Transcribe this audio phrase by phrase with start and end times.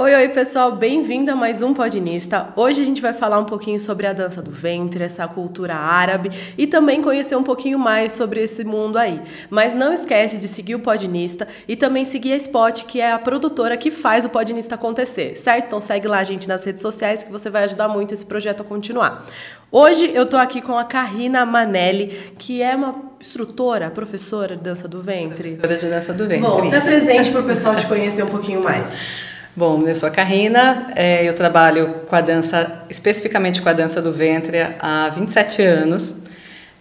[0.00, 2.50] Oi, oi pessoal, bem-vindo a mais um Podinista.
[2.54, 6.30] Hoje a gente vai falar um pouquinho sobre a dança do ventre, essa cultura árabe
[6.56, 9.20] e também conhecer um pouquinho mais sobre esse mundo aí.
[9.50, 13.18] Mas não esquece de seguir o Podinista e também seguir a Spot, que é a
[13.18, 15.66] produtora que faz o Podinista acontecer, certo?
[15.66, 18.60] Então segue lá a gente nas redes sociais que você vai ajudar muito esse projeto
[18.60, 19.26] a continuar.
[19.68, 24.86] Hoje eu tô aqui com a Karina Manelli, que é uma instrutora, professora de dança
[24.86, 25.56] do ventre.
[25.56, 26.48] Professora de dança do ventre.
[26.48, 29.26] Bom, se apresente para o pessoal te conhecer um pouquinho mais.
[29.58, 34.00] Bom, eu sou a Karina, é, eu trabalho com a dança, especificamente com a dança
[34.00, 36.14] do ventre, há 27 anos.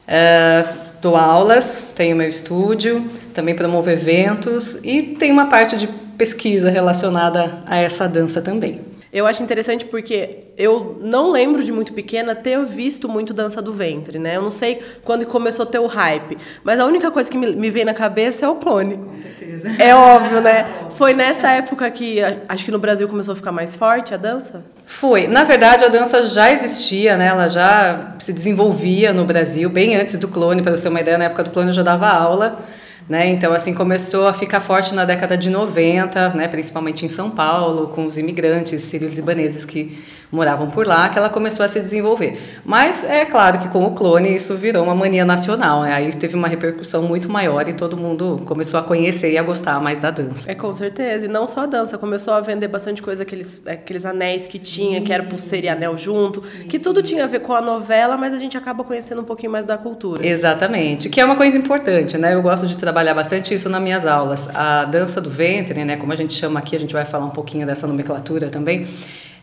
[0.08, 0.64] É,
[1.02, 7.64] dou aulas, tenho meu estúdio, também promovo eventos e tenho uma parte de pesquisa relacionada
[7.66, 8.80] a essa dança também.
[9.18, 13.74] Eu acho interessante porque eu não lembro de muito pequena ter visto muito dança do
[13.74, 14.36] ventre, né?
[14.36, 17.56] Eu não sei quando começou a ter o hype, mas a única coisa que me,
[17.56, 18.96] me vem na cabeça é o clone.
[18.96, 19.72] Com certeza.
[19.80, 20.68] É óbvio, né?
[20.98, 24.64] Foi nessa época que acho que no Brasil começou a ficar mais forte a dança?
[24.86, 25.26] Foi.
[25.26, 27.26] Na verdade, a dança já existia, né?
[27.26, 31.18] Ela já se desenvolvia no Brasil bem antes do clone, para você ter uma ideia,
[31.18, 32.60] na época do clone eu já dava aula.
[33.08, 33.30] Né?
[33.30, 36.48] Então, assim, começou a ficar forte na década de 90, né?
[36.48, 39.98] principalmente em São Paulo, com os imigrantes sírios-libaneses que
[40.32, 42.38] moravam por lá, que ela começou a se desenvolver.
[42.66, 45.94] Mas é claro que com o clone isso virou uma mania nacional, né?
[45.94, 49.80] aí teve uma repercussão muito maior e todo mundo começou a conhecer e a gostar
[49.80, 50.52] mais da dança.
[50.52, 54.06] É com certeza, e não só a dança, começou a vender bastante coisa, aqueles, aqueles
[54.06, 56.68] anéis que tinha, que era pulseira e anel junto, Sim.
[56.68, 59.52] que tudo tinha a ver com a novela, mas a gente acaba conhecendo um pouquinho
[59.52, 60.26] mais da cultura.
[60.26, 62.34] Exatamente, que é uma coisa importante, né?
[62.34, 64.50] Eu gosto de trabalhar bastante isso nas minhas aulas.
[64.54, 67.30] A dança do ventre, né, como a gente chama aqui, a gente vai falar um
[67.30, 68.86] pouquinho dessa nomenclatura também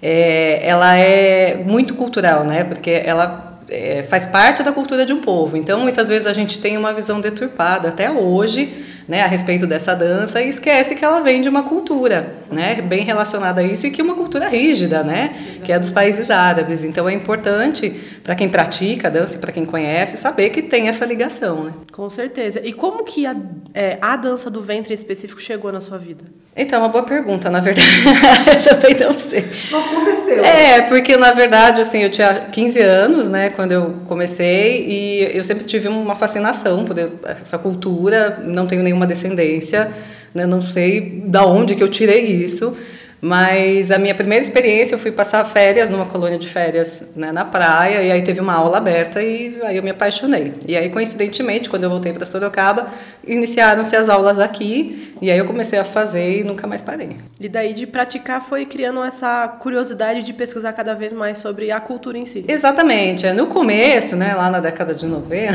[0.02, 2.64] é, ela é muito cultural, né?
[2.64, 5.56] Porque ela é, faz parte da cultura de um povo.
[5.56, 8.72] Então, muitas vezes a gente tem uma visão deturpada até hoje
[9.08, 13.04] né, a respeito dessa dança e esquece que ela vem de uma cultura, né, bem
[13.04, 15.34] relacionada a isso e que é uma cultura rígida, né,
[15.64, 16.84] que é dos países árabes.
[16.84, 17.90] Então é importante
[18.22, 21.72] para quem pratica a dança e para quem conhece saber que tem essa ligação, né?
[21.92, 22.60] Com certeza.
[22.64, 23.36] E como que a,
[23.72, 26.24] é, a dança do ventre em específico chegou na sua vida?
[26.56, 27.88] Então, uma boa pergunta, na verdade.
[28.70, 29.42] eu também não sei.
[29.42, 30.44] Só aconteceu.
[30.44, 35.42] É, porque na verdade, assim, eu tinha 15 anos, né, quando eu comecei, e eu
[35.42, 39.90] sempre tive uma fascinação por essa cultura, não tenho nenhuma descendência,
[40.32, 42.76] né, não sei da onde que eu tirei isso.
[43.24, 47.42] Mas a minha primeira experiência, eu fui passar férias numa colônia de férias né, na
[47.42, 50.52] praia, e aí teve uma aula aberta e aí eu me apaixonei.
[50.68, 52.86] E aí, coincidentemente, quando eu voltei para Sorocaba,
[53.26, 57.16] iniciaram-se as aulas aqui, e aí eu comecei a fazer e nunca mais parei.
[57.40, 61.80] E daí de praticar foi criando essa curiosidade de pesquisar cada vez mais sobre a
[61.80, 62.44] cultura em si.
[62.46, 63.26] Exatamente.
[63.32, 65.50] No começo, né, lá na década de 90,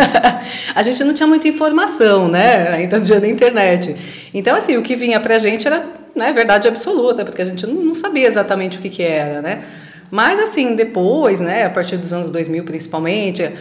[0.74, 2.68] a gente não tinha muita informação, né?
[2.68, 3.94] Ainda não tinha na internet.
[4.32, 7.94] Então, assim, o que vinha pra gente era né, verdade absoluta, porque a gente não
[7.94, 9.64] sabia exatamente o que, que era, né?
[10.10, 13.52] Mas, assim, depois, né, a partir dos anos 2000 principalmente,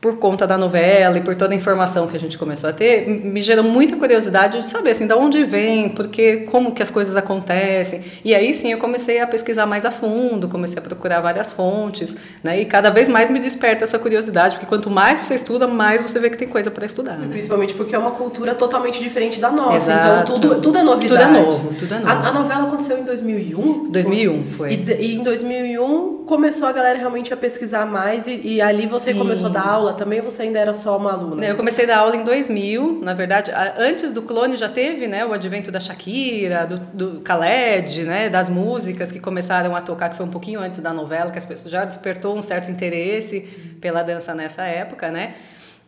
[0.00, 3.08] por conta da novela e por toda a informação que a gente começou a ter,
[3.08, 7.16] me gerou muita curiosidade de saber assim, de onde vem, porque como que as coisas
[7.16, 8.02] acontecem.
[8.24, 12.16] E aí sim eu comecei a pesquisar mais a fundo, comecei a procurar várias fontes,
[12.44, 12.60] né?
[12.60, 16.20] E cada vez mais me desperta essa curiosidade, porque quanto mais você estuda, mais você
[16.20, 17.18] vê que tem coisa para estudar.
[17.18, 17.26] Né?
[17.28, 19.92] Principalmente porque é uma cultura totalmente diferente da nossa.
[19.92, 20.32] Então, Exato.
[20.32, 21.24] Então tudo, tudo é novidade.
[21.24, 22.10] Tudo é novo, tudo é novo.
[22.12, 23.90] A, a novela aconteceu em 2001?
[23.90, 24.72] 2001 foi.
[24.74, 29.12] E, e, em 2001 começou a galera realmente a pesquisar mais e, e ali você
[29.12, 29.18] sim.
[29.18, 31.44] começou a dar aula aula também você ainda era só uma aluna?
[31.44, 35.24] Eu comecei a dar aula em 2000, na verdade, antes do clone já teve, né,
[35.24, 40.16] o advento da Shakira, do, do Khaled, né, das músicas que começaram a tocar, que
[40.16, 44.02] foi um pouquinho antes da novela, que as pessoas já despertou um certo interesse pela
[44.02, 45.34] dança nessa época, né?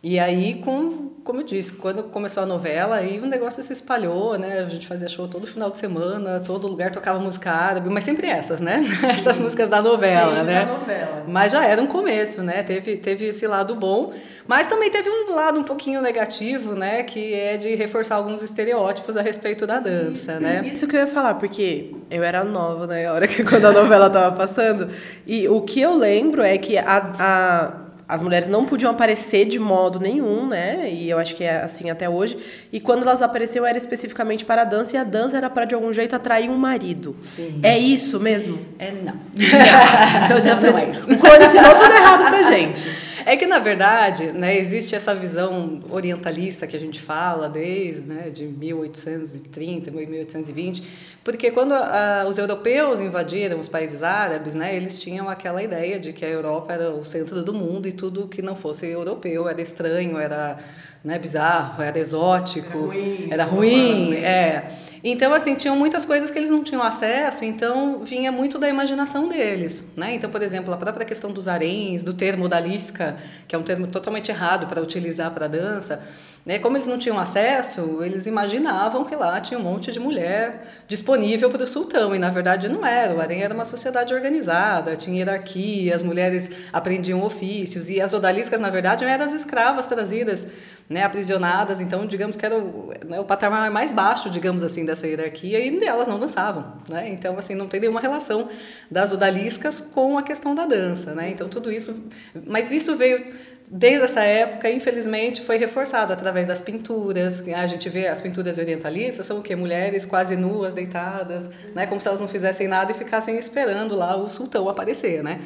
[0.02, 4.38] E aí, com, como eu disse, quando começou a novela, aí o negócio se espalhou,
[4.38, 4.60] né?
[4.60, 8.26] A gente fazia show todo final de semana, todo lugar tocava música árabe, mas sempre
[8.26, 8.82] essas, né?
[9.04, 10.64] Essas músicas da novela, Sim, né?
[10.64, 11.24] Da novela.
[11.28, 12.62] Mas já era um começo, né?
[12.62, 14.12] Teve, teve esse lado bom,
[14.48, 17.02] mas também teve um lado um pouquinho negativo, né?
[17.02, 20.62] Que é de reforçar alguns estereótipos a respeito da dança, né?
[20.64, 23.06] Isso que eu ia falar, porque eu era nova, né?
[23.06, 24.88] A hora que quando a novela estava passando,
[25.26, 29.58] e o que eu lembro é que a, a as mulheres não podiam aparecer de
[29.58, 30.90] modo nenhum, né?
[30.90, 32.36] E eu acho que é assim até hoje.
[32.72, 35.76] E quando elas apareciam era especificamente para a dança e a dança era para de
[35.76, 37.16] algum jeito atrair um marido.
[37.24, 37.60] Sim.
[37.62, 38.58] É isso mesmo?
[38.78, 39.12] É não.
[39.12, 39.20] não.
[40.24, 41.10] Então já não é isso.
[41.10, 43.09] O Cone ensinou tudo errado pra gente.
[43.30, 48.28] É que, na verdade, né, existe essa visão orientalista que a gente fala desde né,
[48.28, 50.82] de 1830, 1820,
[51.22, 56.12] porque quando a, os europeus invadiram os países árabes, né, eles tinham aquela ideia de
[56.12, 59.62] que a Europa era o centro do mundo e tudo que não fosse europeu era
[59.62, 60.58] estranho, era
[61.04, 64.72] né, bizarro, era exótico, era ruim, era ruim é.
[65.02, 69.28] Então, assim, tinham muitas coisas que eles não tinham acesso, então vinha muito da imaginação
[69.28, 70.14] deles, né?
[70.14, 73.16] Então, por exemplo, a própria questão dos haréns, do termo odalisca,
[73.48, 76.02] que é um termo totalmente errado para utilizar para dança,
[76.44, 76.58] né?
[76.58, 81.50] Como eles não tinham acesso, eles imaginavam que lá tinha um monte de mulher disponível
[81.50, 83.14] para o sultão, e na verdade não era.
[83.14, 88.58] O harém era uma sociedade organizada, tinha hierarquia, as mulheres aprendiam ofícios, e as odaliscas,
[88.60, 90.48] na verdade, eram as escravas trazidas,
[90.88, 95.06] né, aprisionadas, então, digamos que era o, né, o patamar mais baixo, digamos assim, dessa
[95.06, 96.72] hierarquia, e elas não dançavam.
[96.88, 97.10] Né?
[97.10, 98.48] Então, assim, não tem nenhuma relação
[98.90, 101.14] das odaliscas com a questão da dança.
[101.14, 101.30] Né?
[101.30, 101.96] Então, tudo isso...
[102.44, 103.24] Mas isso veio
[103.70, 107.46] desde essa época, infelizmente, foi reforçado através das pinturas.
[107.46, 109.54] A gente vê as pinturas orientalistas são o quê?
[109.54, 111.86] Mulheres quase nuas, deitadas, né?
[111.86, 115.40] como se elas não fizessem nada e ficassem esperando lá o sultão aparecer, né?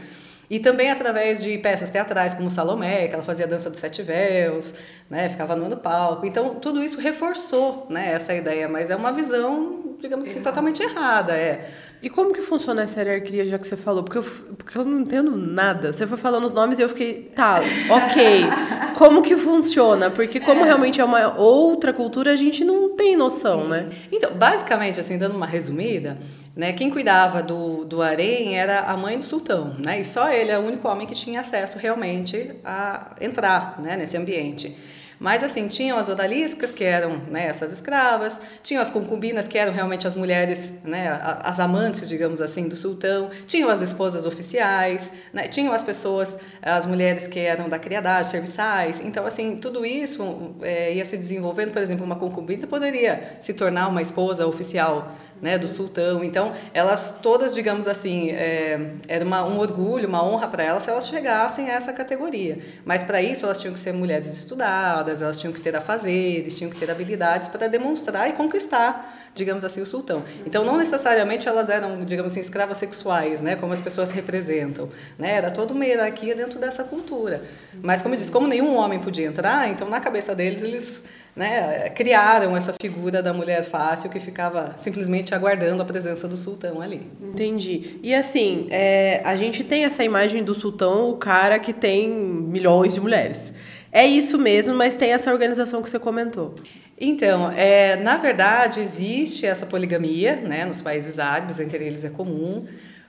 [0.48, 4.02] E também através de peças teatrais como Salomé, que ela fazia a dança dos sete
[4.02, 4.74] véus,
[5.08, 6.26] né, ficava no palco.
[6.26, 11.32] Então, tudo isso reforçou né, essa ideia, mas é uma visão, digamos assim, totalmente errada.
[11.32, 11.66] É.
[12.02, 14.02] E como que funciona essa hierarquia, já que você falou?
[14.02, 14.22] Porque eu,
[14.58, 15.92] porque eu não entendo nada.
[15.92, 18.44] Você foi falando os nomes e eu fiquei, tá, ok.
[18.94, 20.08] Como que funciona?
[20.08, 20.64] Porque como é.
[20.64, 23.68] realmente é uma outra cultura, a gente não tem noção, Sim.
[23.68, 23.88] né?
[24.12, 26.16] Então, basicamente, assim, dando uma resumida,
[26.54, 29.98] né, quem cuidava do, do harém era a mãe do sultão, né?
[29.98, 34.16] E só ele é o único homem que tinha acesso realmente a entrar né, nesse
[34.16, 34.76] ambiente.
[35.18, 39.72] Mas assim, tinham as odaliscas, que eram né, essas escravas, tinham as concubinas, que eram
[39.72, 41.08] realmente as mulheres, né,
[41.42, 46.86] as amantes, digamos assim, do sultão, tinham as esposas oficiais, né, tinham as pessoas, as
[46.86, 49.00] mulheres que eram da criadagem, serviçais.
[49.00, 51.72] Então, assim, tudo isso é, ia se desenvolvendo.
[51.72, 56.22] Por exemplo, uma concubina poderia se tornar uma esposa oficial né, do sultão.
[56.24, 60.90] Então, elas todas, digamos assim, é, era uma, um orgulho, uma honra para elas se
[60.90, 62.58] elas chegassem a essa categoria.
[62.84, 66.70] Mas para isso elas tinham que ser mulheres estudadas, elas tinham que ter afazeres, tinham
[66.70, 70.22] que ter habilidades para demonstrar e conquistar digamos assim, o sultão.
[70.46, 74.88] Então, não necessariamente elas eram, digamos assim, escravas sexuais, né, como as pessoas representam,
[75.18, 75.34] né?
[75.34, 77.42] Era toda uma hierarquia dentro dessa cultura.
[77.82, 81.04] Mas, como eu disse, como nenhum homem podia entrar, então na cabeça deles eles
[81.34, 86.80] né, criaram essa figura da mulher fácil que ficava simplesmente aguardando a presença do sultão
[86.80, 87.10] ali.
[87.20, 87.98] Entendi.
[88.02, 92.94] E assim, é, a gente tem essa imagem do sultão, o cara que tem milhões
[92.94, 93.52] de mulheres.
[93.90, 96.54] É isso mesmo, mas tem essa organização que você comentou.
[96.98, 102.66] Então, é, na verdade, existe essa poligamia né, nos países árabes, entre eles é comum,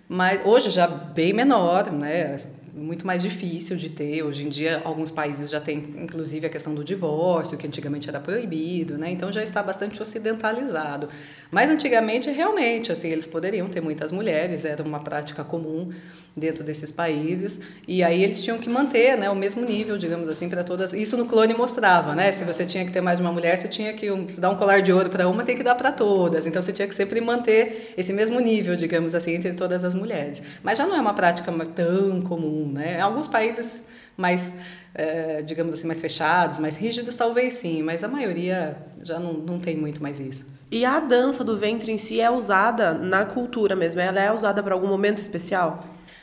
[0.07, 2.35] mas hoje já bem menor, né?
[2.75, 4.21] muito mais difícil de ter.
[4.23, 8.19] Hoje em dia, alguns países já têm, inclusive, a questão do divórcio, que antigamente era
[8.19, 9.09] proibido, né?
[9.09, 11.07] Então já está bastante ocidentalizado.
[11.49, 15.89] Mas antigamente, realmente, assim, eles poderiam ter muitas mulheres, era uma prática comum
[16.35, 17.59] dentro desses países.
[17.87, 20.93] E aí eles tinham que manter, né, o mesmo nível, digamos assim, para todas.
[20.93, 22.31] Isso no clone mostrava, né?
[22.31, 24.81] Se você tinha que ter mais de uma mulher, você tinha que dar um colar
[24.81, 26.45] de ouro para uma, tem que dar para todas.
[26.45, 30.41] Então você tinha que sempre manter esse mesmo nível, digamos assim, entre todas as mulheres.
[30.61, 32.97] Mas já não é uma prática tão comum, né?
[32.97, 33.85] Em alguns países
[34.17, 34.55] mais
[34.95, 39.59] é, digamos assim, mais fechados, mais rígidos, talvez sim, mas a maioria já não, não
[39.59, 40.54] tem muito mais isso.
[40.75, 44.01] E a dança do ventre em si é usada na cultura mesmo?
[44.01, 45.79] Ela é usada para algum momento especial?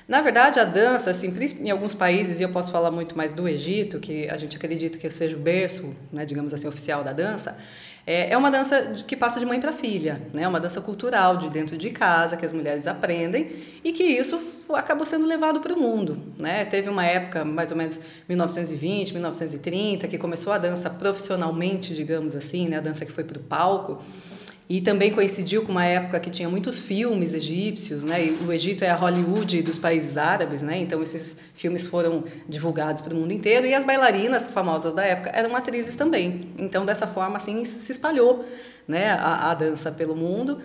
[0.07, 3.49] Na verdade, a dança, assim, em alguns países, e eu posso falar muito mais do
[3.49, 7.57] Egito, que a gente acredita que seja o berço, né, digamos assim, oficial da dança,
[8.07, 10.43] é, é uma dança que passa de mãe para filha, né?
[10.43, 14.39] É uma dança cultural de dentro de casa que as mulheres aprendem e que isso
[14.75, 16.67] acabou sendo levado para o mundo, né?
[16.67, 22.69] Teve uma época, mais ou menos 1920, 1930, que começou a dança profissionalmente, digamos assim,
[22.69, 22.77] né?
[22.77, 24.03] A dança que foi para o palco.
[24.73, 28.25] E também coincidiu com uma época que tinha muitos filmes egípcios, né?
[28.25, 30.79] E o Egito é a Hollywood dos países árabes, né?
[30.79, 35.29] Então esses filmes foram divulgados para o mundo inteiro e as bailarinas famosas da época
[35.29, 36.41] eram atrizes também.
[36.59, 38.47] Então dessa forma assim se espalhou,
[38.89, 39.11] né?
[39.11, 40.59] A, a dança pelo mundo.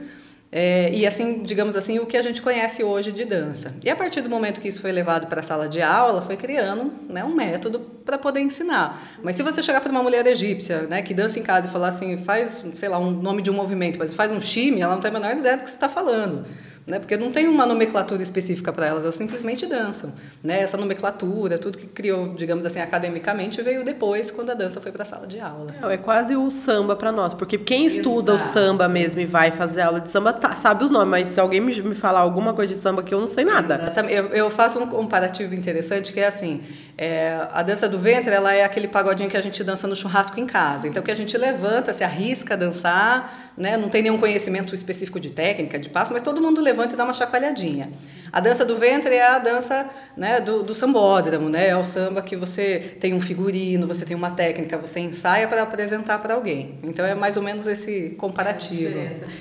[0.49, 3.75] É, e assim, digamos assim, o que a gente conhece hoje de dança.
[3.83, 6.37] E a partir do momento que isso foi levado para a sala de aula, foi
[6.37, 9.19] criando né, um método para poder ensinar.
[9.21, 11.89] Mas se você chegar para uma mulher egípcia, né, que dança em casa e falar
[11.89, 15.01] assim, faz, sei lá, um nome de um movimento, mas faz um chime, ela não
[15.01, 16.45] tem a menor ideia do que você está falando.
[16.87, 16.99] Né?
[16.99, 20.61] Porque não tem uma nomenclatura específica para elas, elas simplesmente dançam, né?
[20.61, 25.03] Essa nomenclatura, tudo que criou, digamos assim, academicamente, veio depois quando a dança foi para
[25.03, 25.75] a sala de aula.
[25.83, 28.49] É, é quase o samba para nós, porque quem estuda Exato.
[28.49, 31.39] o samba mesmo e vai fazer aula de samba tá, sabe os nomes, mas se
[31.39, 33.93] alguém me, me falar alguma coisa de samba que eu não sei nada.
[34.09, 36.63] Eu, eu faço um comparativo interessante que é assim,
[36.97, 40.39] é, a dança do ventre ela é aquele pagodinho que a gente dança no churrasco
[40.39, 40.87] em casa.
[40.87, 43.75] Então que a gente levanta, se arrisca a dançar, né?
[43.75, 47.03] não tem nenhum conhecimento específico de técnica, de passo, mas todo mundo levanta e dá
[47.03, 47.89] uma chacoalhadinha.
[48.31, 51.69] A dança do ventre é a dança né, do, do sambódromo, né?
[51.69, 55.63] é o samba que você tem um figurino, você tem uma técnica, você ensaia para
[55.63, 56.77] apresentar para alguém.
[56.83, 58.99] Então é mais ou menos esse comparativo.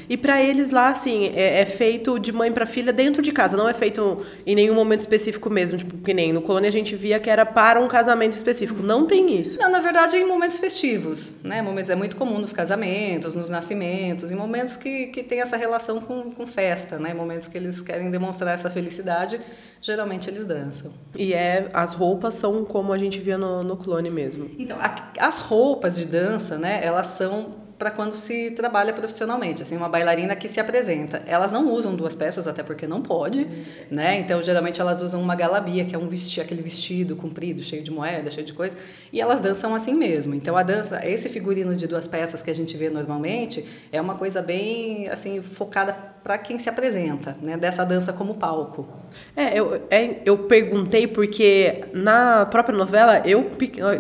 [0.09, 3.57] E para eles lá, assim, é, é feito de mãe para filha dentro de casa,
[3.57, 6.95] não é feito em nenhum momento específico mesmo, tipo, que nem no Colônia a gente
[6.97, 8.83] via que era para um casamento específico.
[8.83, 9.59] Não tem isso.
[9.59, 11.35] Não, na verdade, em momentos festivos.
[11.43, 11.63] Né?
[11.63, 16.01] Momentos, é muito comum nos casamentos, nos nascimentos, em momentos que, que tem essa relação
[16.01, 17.13] com, com festa, né?
[17.15, 19.41] momentos que eles querem demonstrar essa felicidade,
[19.81, 20.93] geralmente eles dançam.
[21.17, 24.51] E é, as roupas são como a gente via no, no clone mesmo.
[24.59, 29.77] Então, a, as roupas de dança, né, elas são para quando se trabalha profissionalmente, assim,
[29.77, 31.23] uma bailarina que se apresenta.
[31.27, 33.47] Elas não usam duas peças, até porque não pode,
[33.91, 34.19] né?
[34.19, 37.91] Então, geralmente elas usam uma galabia, que é um vestido, aquele vestido comprido, cheio de
[37.91, 38.77] moeda, cheio de coisa,
[39.13, 40.35] e elas dançam assim mesmo.
[40.35, 44.15] Então, a dança, esse figurino de duas peças que a gente vê normalmente, é uma
[44.15, 45.93] coisa bem, assim, focada
[46.23, 47.57] para quem se apresenta, né?
[47.57, 48.89] Dessa dança como palco.
[49.37, 53.51] É, eu, é, eu perguntei porque na própria novela, eu...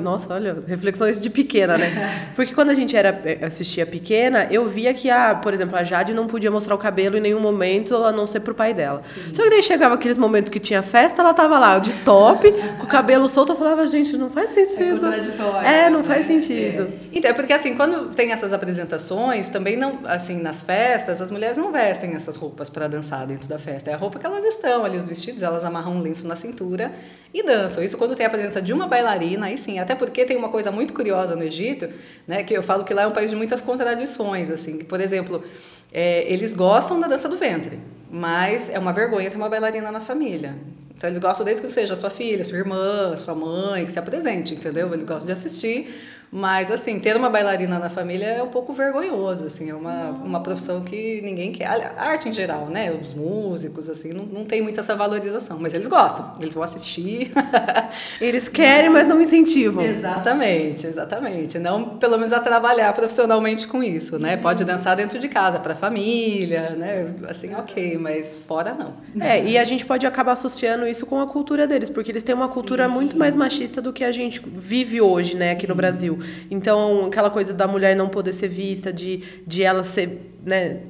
[0.01, 1.87] Nossa, olha, reflexões de pequena, né?
[2.35, 6.15] Porque quando a gente era assistia pequena, eu via que, a, por exemplo, a Jade
[6.15, 9.03] não podia mostrar o cabelo em nenhum momento, a não ser pro pai dela.
[9.07, 9.35] Sim.
[9.35, 12.85] Só que daí chegava aqueles momentos que tinha festa, ela tava lá de top, com
[12.85, 15.07] o cabelo solto, eu falava, gente, não faz sentido.
[15.63, 16.41] É, é não faz né?
[16.41, 16.83] sentido.
[16.83, 17.07] É.
[17.13, 21.57] Então, é porque assim, quando tem essas apresentações, também não, assim, nas festas, as mulheres
[21.57, 23.91] não vestem essas roupas para dançar dentro da festa.
[23.91, 26.93] É a roupa que elas estão ali, os vestidos, elas amarram um lenço na cintura
[27.33, 27.83] e dançam.
[27.83, 29.79] Isso quando tem a presença de uma bailarina, aí sim.
[29.79, 31.89] Até porque tem uma coisa muito curiosa no Egito,
[32.27, 34.79] né, que eu falo que lá é um país de muitas contradições, assim.
[34.79, 35.43] Por exemplo,
[35.93, 37.79] é, eles gostam da dança do ventre,
[38.11, 40.55] mas é uma vergonha ter uma bailarina na família.
[40.97, 44.55] Então eles gostam desde que seja sua filha, sua irmã, sua mãe, que se apresente,
[44.55, 44.89] entendeu?
[44.93, 45.95] Eles gostam de assistir,
[46.31, 50.41] mas, assim, ter uma bailarina na família é um pouco vergonhoso, assim, é uma, uma
[50.41, 51.67] profissão que ninguém quer.
[51.67, 52.93] A arte em geral, né?
[52.93, 57.33] Os músicos, assim, não, não tem muita essa valorização, mas eles gostam, eles vão assistir.
[58.21, 59.85] Eles querem, mas não incentivam.
[59.85, 61.59] Exatamente, exatamente.
[61.59, 64.37] Não, pelo menos, a trabalhar profissionalmente com isso, né?
[64.37, 67.15] Pode dançar dentro de casa, para a família, né?
[67.29, 68.95] Assim, ok, mas fora não.
[69.21, 72.35] É, e a gente pode acabar associando isso com a cultura deles, porque eles têm
[72.35, 72.93] uma cultura Sim.
[72.93, 76.16] muito mais machista do que a gente vive hoje, né, aqui no Brasil.
[76.51, 80.81] Então, aquela coisa da mulher não poder ser vista, de, de ela ser, né,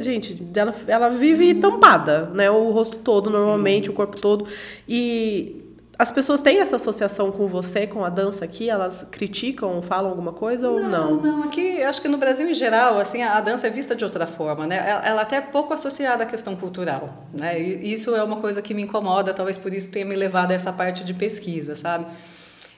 [0.00, 2.50] gente, ela, ela vive tampada, né?
[2.50, 3.92] O rosto todo, normalmente, Sim.
[3.92, 4.46] o corpo todo.
[4.88, 5.62] E
[5.98, 8.68] as pessoas têm essa associação com você, com a dança aqui?
[8.68, 11.16] Elas criticam, falam alguma coisa ou não?
[11.16, 11.42] Não, não.
[11.44, 14.66] Aqui, acho que no Brasil em geral, assim, a dança é vista de outra forma,
[14.66, 15.00] né?
[15.04, 17.58] Ela até é pouco associada à questão cultural, né?
[17.58, 20.54] E isso é uma coisa que me incomoda, talvez por isso tenha me levado a
[20.54, 22.06] essa parte de pesquisa, sabe?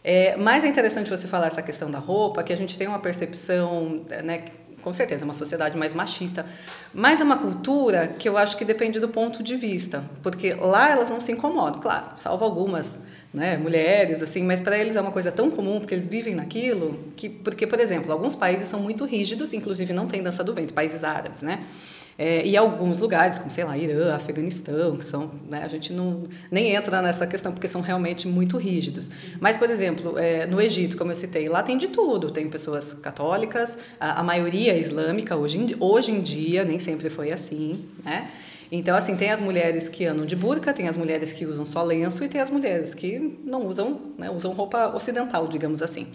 [0.03, 2.99] É, mais é interessante você falar essa questão da roupa, que a gente tem uma
[2.99, 4.45] percepção, né,
[4.83, 6.47] com certeza, uma sociedade mais machista,
[6.95, 10.91] mas é uma cultura que eu acho que depende do ponto de vista, porque lá
[10.91, 15.13] elas não se incomodam, claro, salvo algumas né, mulheres, assim, mas para eles é uma
[15.13, 19.05] coisa tão comum, porque eles vivem naquilo, que, porque, por exemplo, alguns países são muito
[19.05, 21.63] rígidos, inclusive não tem dança do ventre, países árabes, né?
[22.19, 26.25] É, e alguns lugares, como sei lá, Irã, Afeganistão, que são, né, a gente não
[26.51, 29.09] nem entra nessa questão porque são realmente muito rígidos.
[29.39, 32.29] Mas, por exemplo, é, no Egito, como eu citei, lá tem de tudo.
[32.33, 37.09] Tem pessoas católicas, a, a maioria é islâmica hoje em, hoje em dia, nem sempre
[37.09, 38.29] foi assim, né?
[38.71, 41.83] Então, assim, tem as mulheres que andam de burca, tem as mulheres que usam só
[41.83, 46.09] lenço e tem as mulheres que não usam, né, usam roupa ocidental, digamos assim.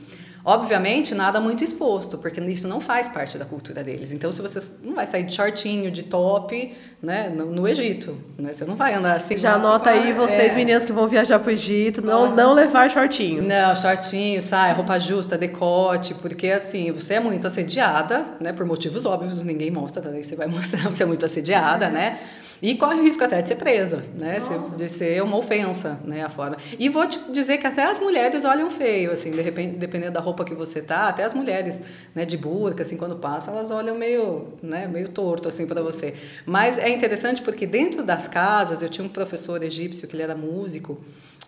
[0.45, 4.11] Obviamente, nada muito exposto, porque isso não faz parte da cultura deles.
[4.11, 8.51] Então, se você não vai sair de shortinho, de top, né, no, no Egito, né?
[8.51, 9.37] Você não vai andar assim.
[9.37, 10.55] Já anota aí vocês, é.
[10.55, 13.41] meninas que vão viajar para o Egito, não, não levar shortinho.
[13.41, 19.05] Não, shortinho, sai, roupa justa, decote, porque assim, você é muito assediada, né, por motivos
[19.05, 22.19] óbvios, ninguém mostra, daí você vai mostrar, você é muito assediada, né?
[22.63, 24.37] E corre o risco até de ser presa, né?
[24.77, 26.23] De ser uma ofensa, né?
[26.23, 26.55] A forma.
[26.79, 30.21] E vou te dizer que até as mulheres olham feio, assim, de repente, dependendo da
[30.21, 31.83] roupa que você tá, até as mulheres,
[32.15, 36.13] né, de burca, assim, quando passam, elas olham meio, né, meio torto, assim, para você.
[36.45, 40.33] Mas é interessante porque dentro das casas, eu tinha um professor egípcio que ele era
[40.33, 41.03] músico,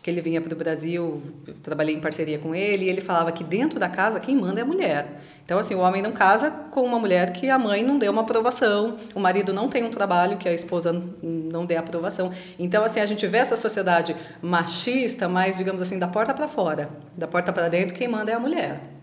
[0.05, 3.31] que ele vinha para o Brasil, eu trabalhei em parceria com ele, e ele falava
[3.31, 5.19] que dentro da casa quem manda é a mulher.
[5.43, 8.21] Então, assim, o homem não casa com uma mulher que a mãe não deu uma
[8.21, 10.93] aprovação, o marido não tem um trabalho que a esposa
[11.23, 12.29] não dê aprovação.
[12.59, 16.87] Então, assim, a gente vê essa sociedade machista, mas, digamos assim, da porta para fora.
[17.17, 18.94] Da porta para dentro, quem manda é a mulher.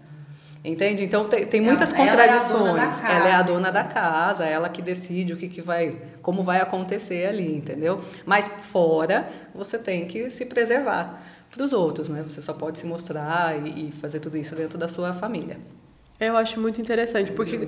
[0.64, 1.02] Entende?
[1.02, 3.00] Então tem, tem muitas ela, contradições.
[3.00, 6.00] Ela é, ela é, a dona da casa, ela que decide o que, que vai,
[6.22, 8.00] como vai acontecer ali, entendeu?
[8.24, 12.22] Mas fora você tem que se preservar para os outros, né?
[12.22, 15.58] Você só pode se mostrar e, e fazer tudo isso dentro da sua família.
[16.20, 17.66] Eu acho muito interessante, porque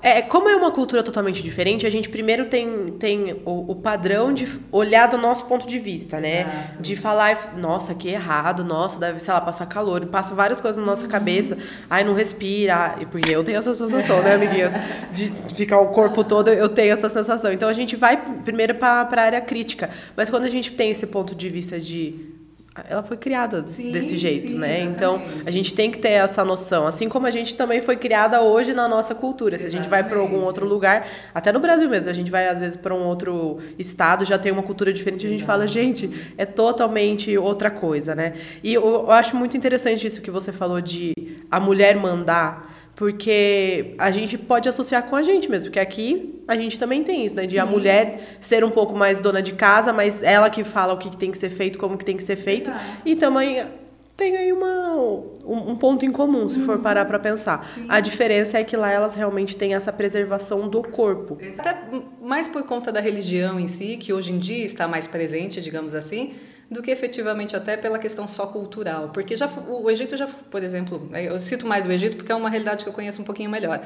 [0.00, 4.32] é, como é uma cultura totalmente diferente, a gente primeiro tem, tem o, o padrão
[4.32, 6.74] de olhar do nosso ponto de vista, né?
[6.80, 10.86] De falar, nossa, que errado, nossa, deve, sei lá, passar calor, passa várias coisas na
[10.86, 11.58] nossa cabeça,
[11.90, 14.72] ai, não respira, porque eu tenho essa sensação, né, amiguinhas?
[15.12, 17.52] De ficar o corpo todo, eu tenho essa sensação.
[17.52, 21.06] Então a gente vai primeiro para a área crítica, mas quando a gente tem esse
[21.06, 22.41] ponto de vista de
[22.88, 24.80] ela foi criada sim, desse jeito, sim, né?
[24.80, 24.94] Exatamente.
[24.94, 28.40] Então, a gente tem que ter essa noção, assim como a gente também foi criada
[28.40, 29.58] hoje na nossa cultura.
[29.58, 32.48] Se a gente vai para algum outro lugar, até no Brasil mesmo, a gente vai
[32.48, 36.32] às vezes para um outro estado, já tem uma cultura diferente, a gente fala, gente,
[36.38, 38.32] é totalmente outra coisa, né?
[38.62, 41.12] E eu, eu acho muito interessante isso que você falou de
[41.50, 46.54] a mulher mandar porque a gente pode associar com a gente mesmo, porque aqui a
[46.54, 47.42] gente também tem isso, né?
[47.42, 47.58] De Sim.
[47.58, 51.16] a mulher ser um pouco mais dona de casa, mas ela que fala o que
[51.16, 52.70] tem que ser feito, como que tem que ser feito.
[52.70, 52.84] Exato.
[53.04, 53.64] E também
[54.16, 56.66] tem aí uma, um, um ponto em comum, se uhum.
[56.66, 57.66] for parar para pensar.
[57.74, 57.86] Sim.
[57.88, 61.38] A diferença é que lá elas realmente têm essa preservação do corpo.
[61.58, 61.76] Até
[62.20, 65.94] mais por conta da religião em si, que hoje em dia está mais presente, digamos
[65.94, 66.34] assim,
[66.72, 69.10] do que efetivamente até pela questão só cultural.
[69.10, 72.50] Porque já o Egito já, por exemplo, eu cito mais o Egito porque é uma
[72.50, 73.80] realidade que eu conheço um pouquinho melhor.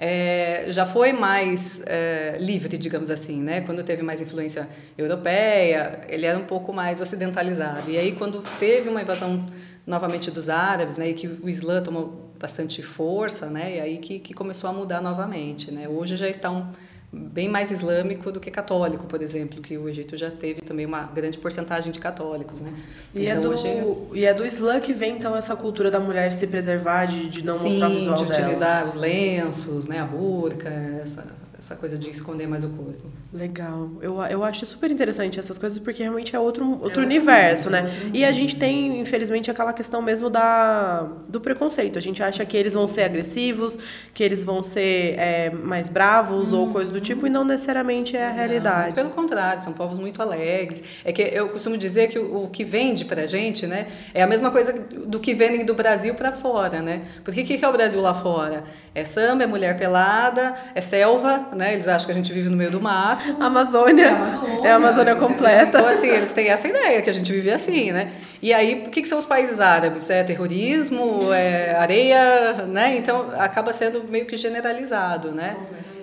[0.00, 3.62] É, já foi mais é, livre, digamos assim, né?
[3.62, 7.90] Quando teve mais influência europeia, ele era um pouco mais ocidentalizado.
[7.90, 9.44] E aí, quando teve uma invasão
[9.84, 14.18] novamente dos árabes, né, e que o Islã tomou bastante força, né, e aí que,
[14.18, 15.88] que começou a mudar novamente, né?
[15.88, 16.66] Hoje já está um
[17.12, 21.04] bem mais islâmico do que católico, por exemplo, que o Egito já teve também uma
[21.04, 22.72] grande porcentagem de católicos, né?
[23.14, 24.18] E, é então, é, do, hoje...
[24.18, 27.44] e é do Islã que vem então essa cultura da mulher se preservar, de, de
[27.44, 31.26] não Sim, mostrar o visual de utilizar os lenços, né, a burca, essa
[31.58, 33.10] essa coisa de esconder mais o corpo.
[33.32, 33.90] Legal.
[34.00, 37.82] Eu, eu acho super interessante essas coisas porque realmente é outro, outro é universo, né?
[37.82, 41.98] Outro e a gente tem, infelizmente, aquela questão mesmo da, do preconceito.
[41.98, 43.76] A gente acha que eles vão ser agressivos,
[44.14, 46.60] que eles vão ser é, mais bravos hum.
[46.60, 48.94] ou coisa do tipo, e não necessariamente é a realidade.
[48.94, 50.82] pelo contrário, são povos muito alegres.
[51.04, 54.28] É que eu costumo dizer que o, o que vende pra gente, né, é a
[54.28, 57.02] mesma coisa do que vendem do Brasil para fora, né?
[57.24, 58.62] Porque o que, que é o Brasil lá fora?
[58.94, 61.74] É samba, é mulher pelada, é selva, né?
[61.74, 63.24] Eles acham que a gente vive no meio do mato.
[63.40, 64.06] Amazônia.
[64.06, 65.78] É a Amazônia, é a Amazônia completa.
[65.78, 68.10] Então, assim, eles têm essa ideia que a gente vive assim, né?
[68.42, 70.08] E aí, o que, que são os países árabes?
[70.10, 72.96] É terrorismo, é areia, né?
[72.96, 75.56] Então, acaba sendo meio que generalizado, né?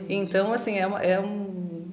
[0.07, 1.45] Então, assim, é, uma, é um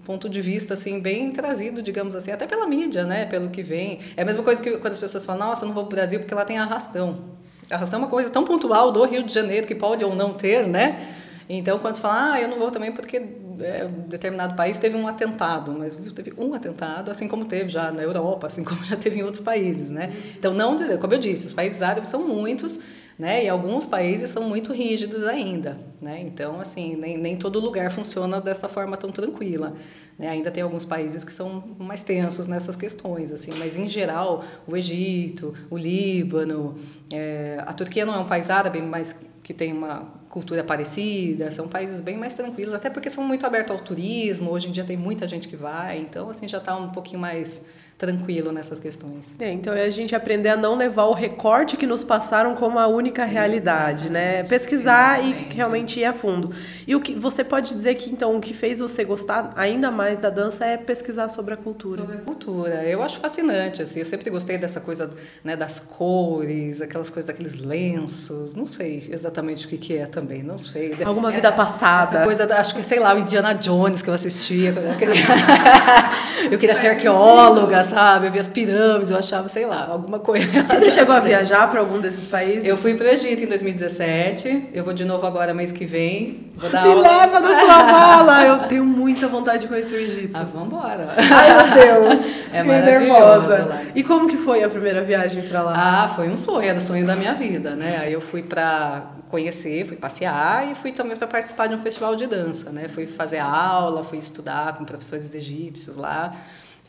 [0.04, 4.00] ponto de vista assim bem trazido, digamos assim, até pela mídia, né, pelo que vem.
[4.16, 5.96] É a mesma coisa que quando as pessoas falam: "Nossa, eu não vou para o
[5.96, 7.32] Brasil porque lá tem arrastão".
[7.70, 10.66] Arrastão é uma coisa tão pontual do Rio de Janeiro que pode ou não ter,
[10.66, 11.06] né?
[11.48, 13.20] Então, quando você fala, ah, eu não vou também porque
[13.60, 18.02] é, determinado país teve um atentado, mas teve um atentado, assim como teve já na
[18.02, 20.12] Europa, assim como já teve em outros países, né?
[20.36, 22.78] Então, não dizer, como eu disse, os países árabes são muitos,
[23.18, 23.44] né?
[23.44, 26.20] E alguns países são muito rígidos ainda, né?
[26.20, 29.74] Então, assim, nem, nem todo lugar funciona dessa forma tão tranquila,
[30.18, 30.28] né?
[30.28, 34.76] Ainda tem alguns países que são mais tensos nessas questões, assim, mas em geral, o
[34.76, 36.76] Egito, o Líbano,
[37.12, 41.68] é, a Turquia não é um país árabe, mas que tem uma cultura parecida, são
[41.68, 44.96] países bem mais tranquilos, até porque são muito abertos ao turismo, hoje em dia tem
[44.96, 47.66] muita gente que vai, então assim já está um pouquinho mais
[48.02, 49.36] tranquilo nessas questões.
[49.38, 52.76] É, então é a gente aprender a não levar o recorte que nos passaram como
[52.78, 54.42] a única realidade, né?
[54.42, 55.52] Pesquisar Exatamente.
[55.52, 56.50] e realmente ir a fundo.
[56.84, 60.18] E o que você pode dizer que então o que fez você gostar ainda mais
[60.18, 62.00] da dança é pesquisar sobre a cultura.
[62.00, 62.84] Sobre a cultura.
[62.84, 64.00] Eu acho fascinante assim.
[64.00, 65.08] Eu sempre gostei dessa coisa,
[65.44, 68.52] né, das cores, aquelas coisas daqueles lenços.
[68.56, 70.96] Não sei exatamente o que que é também, não sei.
[71.04, 72.16] Alguma essa, vida passada.
[72.18, 75.14] Essa coisa, acho que sei lá, o Indiana Jones que eu assistia, eu queria,
[76.50, 78.26] eu queria ser arqueóloga, sabe?
[78.26, 80.46] Eu via as pirâmides, eu achava, sei lá, alguma coisa.
[80.46, 82.66] E você chegou a viajar para algum desses países?
[82.66, 84.68] Eu fui para o Egito em 2017.
[84.72, 86.50] Eu vou de novo agora mês que vem.
[86.56, 87.02] Vou dar Me aula.
[87.02, 88.44] leva na sua mala!
[88.44, 90.30] Eu tenho muita vontade de conhecer o Egito.
[90.34, 91.08] Ah, vambora.
[91.16, 92.42] Ai, meu Deus.
[92.52, 93.64] É Fiquei nervosa.
[93.64, 93.82] Lá.
[93.94, 95.72] E como que foi a primeira viagem para lá?
[96.04, 98.00] Ah, foi um sonho, era o sonho da minha vida, né?
[98.02, 102.14] Aí eu fui para conhecer, fui passear e fui também para participar de um festival
[102.14, 102.86] de dança, né?
[102.86, 106.32] Fui fazer aula, fui estudar com professores egípcios lá.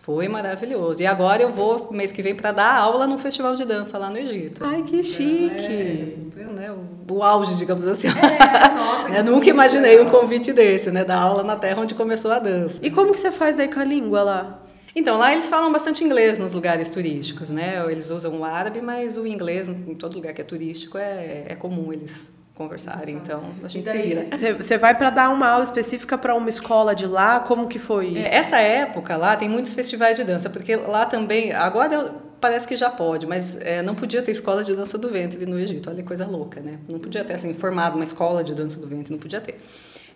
[0.02, 1.02] Foi maravilhoso.
[1.02, 4.10] E agora eu vou, mês que vem, para dar aula num festival de dança lá
[4.10, 4.62] no Egito.
[4.62, 6.34] Ai, que chique!
[6.36, 8.10] É, né, o, o, auge, digamos assim.
[8.10, 11.06] É, nossa, eu nunca imaginei um convite desse, né?
[11.06, 12.80] Dar aula na terra onde começou a dança.
[12.84, 14.63] E como que você faz daí com a língua lá?
[14.96, 17.84] Então, lá eles falam bastante inglês nos lugares turísticos, né?
[17.90, 21.56] Eles usam o árabe, mas o inglês, em todo lugar que é turístico, é, é
[21.56, 24.58] comum eles conversarem, então a gente daí, se vira.
[24.58, 27.40] Você vai para dar uma aula específica para uma escola de lá?
[27.40, 28.30] Como que foi isso?
[28.30, 32.76] É, essa época lá tem muitos festivais de dança, porque lá também, agora parece que
[32.76, 36.02] já pode, mas é, não podia ter escola de dança do ventre no Egito, olha
[36.02, 36.78] que coisa louca, né?
[36.88, 39.58] Não podia ter assim, formado uma escola de dança do ventre, não podia ter.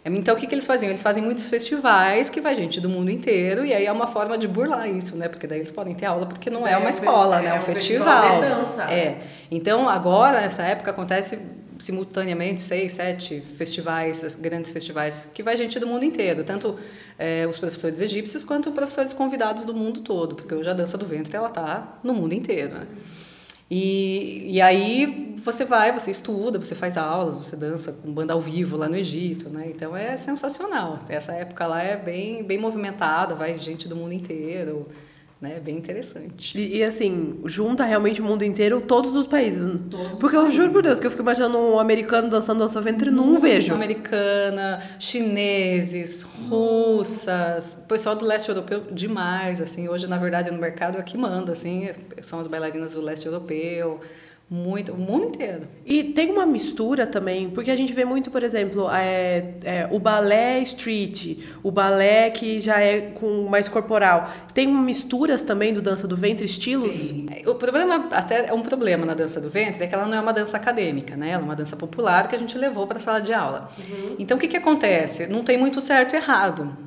[0.06, 0.90] Então, o que, que eles faziam?
[0.90, 4.38] Eles fazem muitos festivais que vai gente do mundo inteiro, e aí é uma forma
[4.38, 5.28] de burlar isso, né?
[5.28, 7.50] Porque daí eles podem ter aula, porque não é, é uma escola, é, né?
[7.50, 8.22] É um festival.
[8.22, 8.84] festival de dança.
[8.84, 9.18] É.
[9.52, 11.38] Então, agora, nessa época, acontece
[11.80, 16.76] simultaneamente seis, sete festivais, grandes festivais, que vai gente do mundo inteiro, tanto
[17.18, 21.06] é, os professores egípcios quanto professores convidados do mundo todo, porque hoje a dança do
[21.06, 22.76] ventre ela está no mundo inteiro.
[22.76, 22.88] Né?
[23.70, 28.40] E, e aí você vai, você estuda, você faz aulas, você dança com banda ao
[28.40, 29.70] vivo lá no Egito, né?
[29.74, 31.00] Então é sensacional.
[31.10, 34.88] Essa época lá é bem, bem movimentada, vai gente do mundo inteiro
[35.40, 35.60] né?
[35.60, 36.58] Bem interessante.
[36.58, 39.70] E, e, assim, junta realmente o mundo inteiro, todos os países.
[39.90, 43.12] Todos Porque eu juro por Deus que eu fico imaginando um americano dançando dança ventre,
[43.12, 43.74] não vejo.
[43.74, 49.88] Americana, chineses, russas, pessoal do leste europeu demais, assim.
[49.88, 51.90] Hoje, na verdade, no mercado é que manda, assim,
[52.22, 54.00] são as bailarinas do leste europeu.
[54.50, 55.68] Muito, o mundo inteiro.
[55.86, 60.00] E tem uma mistura também, porque a gente vê muito, por exemplo, é, é, o
[60.00, 64.32] balé street, o balé que já é com mais corporal.
[64.54, 66.96] Tem misturas também do dança do ventre, estilos?
[66.96, 67.28] Sim.
[67.46, 70.22] O problema, até é um problema na dança do ventre, é que ela não é
[70.22, 71.32] uma dança acadêmica, né?
[71.32, 73.70] Ela é uma dança popular que a gente levou para a sala de aula.
[73.78, 74.16] Uhum.
[74.18, 75.28] Então, o que, que acontece?
[75.28, 76.87] Não tem muito certo e errado.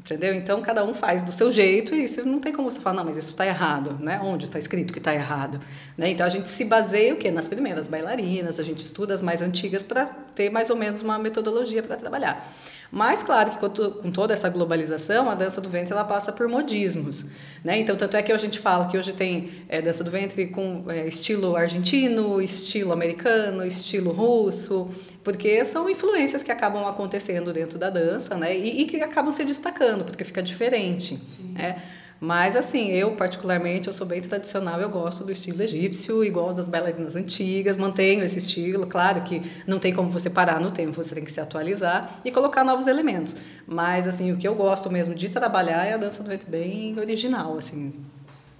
[0.00, 0.32] Entendeu?
[0.32, 3.04] Então, cada um faz do seu jeito e isso não tem como você falar, não,
[3.04, 4.18] mas isso está errado, né?
[4.24, 5.60] Onde está escrito que está errado?
[5.96, 6.08] Né?
[6.08, 7.30] Então, a gente se baseia o quê?
[7.30, 11.18] Nas primeiras bailarinas, a gente estuda as mais antigas para ter mais ou menos uma
[11.18, 12.50] metodologia para trabalhar.
[12.92, 17.26] Mas, claro que com toda essa globalização, a dança do ventre ela passa por modismos.
[17.62, 17.78] Né?
[17.78, 20.84] Então, tanto é que a gente fala que hoje tem é, dança do ventre com
[20.88, 24.90] é, estilo argentino, estilo americano, estilo russo,
[25.22, 28.56] porque são influências que acabam acontecendo dentro da dança né?
[28.56, 31.16] e, e que acabam se destacando, porque fica diferente.
[31.52, 31.80] Né?
[32.20, 36.68] Mas assim, eu particularmente, eu sou bem tradicional, eu gosto do estilo egípcio, igual das
[36.68, 41.14] bailarinas antigas, mantenho esse estilo, claro que não tem como você parar no tempo, você
[41.14, 43.36] tem que se atualizar e colocar novos elementos.
[43.66, 46.98] Mas assim, o que eu gosto mesmo de trabalhar é a dança do ventre bem
[46.98, 47.94] original, assim.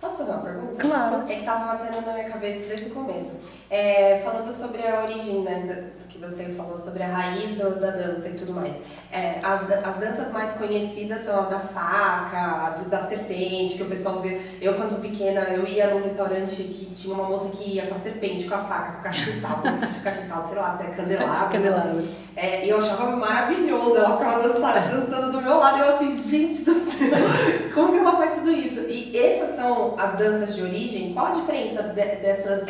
[0.00, 0.74] Posso fazer uma pergunta?
[0.78, 1.22] Claro.
[1.22, 3.34] É que estava batendo na minha cabeça desde o começo.
[3.68, 8.28] É, falando sobre a origem, né, que você falou sobre a raiz do, da dança
[8.28, 8.80] e tudo mais.
[9.12, 14.20] É, as, as danças mais conhecidas são a da faca, da serpente, que o pessoal
[14.20, 14.40] vê.
[14.60, 17.98] Eu, quando pequena, eu ia num restaurante que tinha uma moça que ia com a
[17.98, 19.62] serpente, com a faca, com o castiçal,
[20.02, 21.52] castiçal, sei lá, se é candelabro.
[21.52, 22.02] candelabro.
[22.36, 26.10] É, e eu achava maravilhoso, ela ficava dançando, dançando do meu lado, e eu assim,
[26.10, 27.10] gente do céu,
[27.74, 28.80] como que ela faz tudo isso?
[29.12, 31.12] E essas são as danças de origem?
[31.12, 32.66] Qual a diferença de, dessas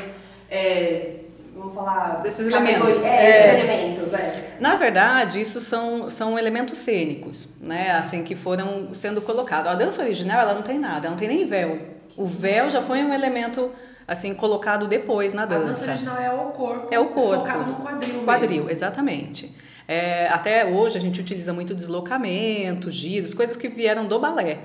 [0.50, 1.20] é,
[1.54, 3.04] vamos falar desses elementos.
[3.04, 3.60] É, é.
[3.60, 4.56] elementos, é.
[4.58, 7.92] Na verdade, isso são, são elementos cênicos, né?
[7.92, 9.70] Assim que foram sendo colocados.
[9.70, 11.78] A dança original ela não tem nada, ela não tem nem véu.
[12.16, 13.70] O véu já foi um elemento
[14.08, 15.64] assim colocado depois na dança.
[15.64, 16.88] A dança original é o corpo.
[16.90, 17.44] É o corpo.
[17.44, 18.24] Focado no quadril.
[18.24, 18.70] Quadril, mesmo.
[18.70, 19.54] exatamente.
[19.86, 24.58] É, até hoje a gente utiliza muito deslocamento, giros, coisas que vieram do balé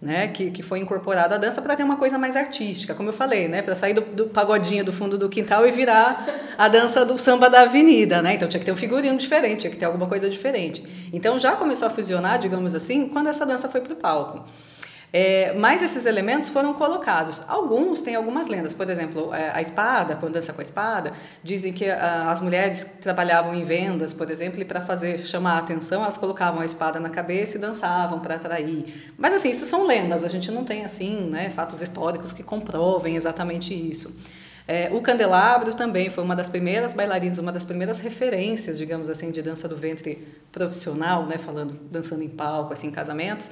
[0.00, 3.12] né, que, que foi incorporado à dança para ter uma coisa mais artística, como eu
[3.12, 7.04] falei, né, para sair do, do, pagodinho do fundo do quintal e virar a dança
[7.04, 8.34] do samba da avenida, né?
[8.34, 10.82] Então tinha que ter um figurino diferente, tinha que ter alguma coisa diferente.
[11.12, 14.44] Então já começou a fusionar, digamos assim, quando essa dança foi para o palco.
[15.12, 17.42] É, mas esses elementos foram colocados.
[17.48, 21.72] Alguns têm algumas lendas, por exemplo, é, a espada, quando dança com a espada, dizem
[21.72, 26.02] que a, as mulheres trabalhavam em vendas, por exemplo, e para fazer chamar a atenção,
[26.02, 29.12] elas colocavam a espada na cabeça e dançavam para atrair.
[29.18, 33.16] Mas assim, isso são lendas, a gente não tem assim, né, fatos históricos que comprovem
[33.16, 34.14] exatamente isso.
[34.68, 39.32] É, o candelabro também foi uma das primeiras bailarinas, uma das primeiras referências, digamos assim,
[39.32, 43.50] de dança do ventre profissional, né, falando dançando em palco, assim, em casamentos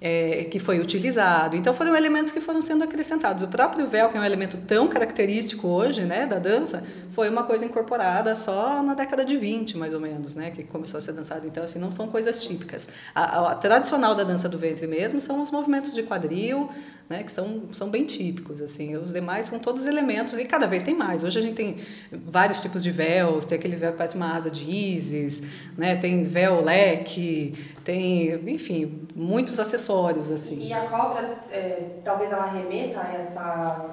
[0.00, 1.56] é, que foi utilizado.
[1.56, 3.42] Então foram elementos que foram sendo acrescentados.
[3.42, 7.44] O próprio véu, que é um elemento tão característico hoje, né, da dança, foi uma
[7.44, 11.12] coisa incorporada só na década de 20, mais ou menos, né, que começou a ser
[11.12, 11.46] dançado.
[11.46, 12.88] Então assim, não são coisas típicas.
[13.14, 16.68] A, a, a tradicional da dança do ventre mesmo são os movimentos de quadril,
[17.08, 18.60] né, que são, são bem típicos.
[18.60, 21.24] assim Os demais são todos elementos e cada vez tem mais.
[21.24, 21.76] Hoje a gente tem
[22.12, 25.42] vários tipos de véus, tem aquele véu que parece uma asa de ísis,
[25.76, 27.54] né, tem véu leque,
[27.86, 30.58] tem, enfim, muitos acessórios assim.
[30.58, 33.86] E a cobra, é, talvez ela remeta a essa...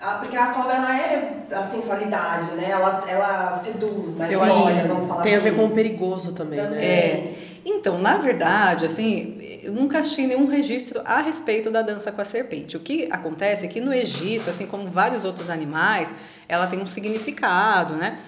[0.00, 2.68] A, porque a cobra, ela é a sensualidade, né?
[2.68, 4.28] Ela, ela seduz, né?
[4.28, 5.58] Eu Olha, vamos falar tem a ver assim.
[5.58, 6.84] com o perigoso também, né?
[6.84, 7.34] É.
[7.64, 12.24] Então, na verdade, assim, eu nunca achei nenhum registro a respeito da dança com a
[12.24, 12.76] serpente.
[12.76, 16.12] O que acontece é que no Egito, assim como vários outros animais,
[16.48, 18.18] ela tem um significado, né?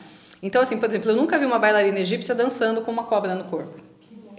[0.40, 3.44] Então, assim, por exemplo, eu nunca vi uma bailarina egípcia dançando com uma cobra no
[3.44, 3.87] corpo.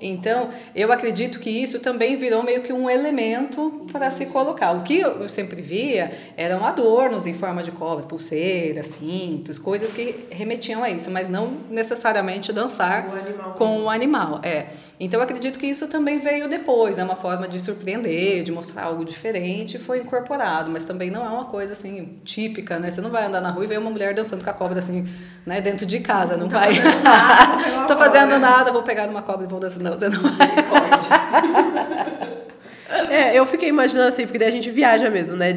[0.02, 4.72] Então, eu acredito que isso também virou meio que um elemento para se colocar.
[4.72, 10.28] O que eu sempre via eram adornos em forma de cobra, pulseiras, cintos, coisas que
[10.30, 14.40] remetiam a isso, mas não necessariamente dançar O com o animal.
[14.44, 14.68] É.
[15.00, 17.04] Então, eu acredito que isso também veio depois, né?
[17.04, 21.46] Uma forma de surpreender, de mostrar algo diferente, foi incorporado, mas também não é uma
[21.46, 22.92] coisa assim típica, né?
[22.92, 25.08] Você não vai andar na rua e ver uma mulher dançando com a cobra assim,
[25.46, 26.74] né, dentro de casa, não vai.
[27.88, 29.80] Tô fazendo nada, vou pegar uma cobra e vou dançar.
[29.90, 30.50] Não, você não vai.
[33.10, 35.48] É, eu fiquei imaginando assim, porque daí a gente viaja mesmo, né?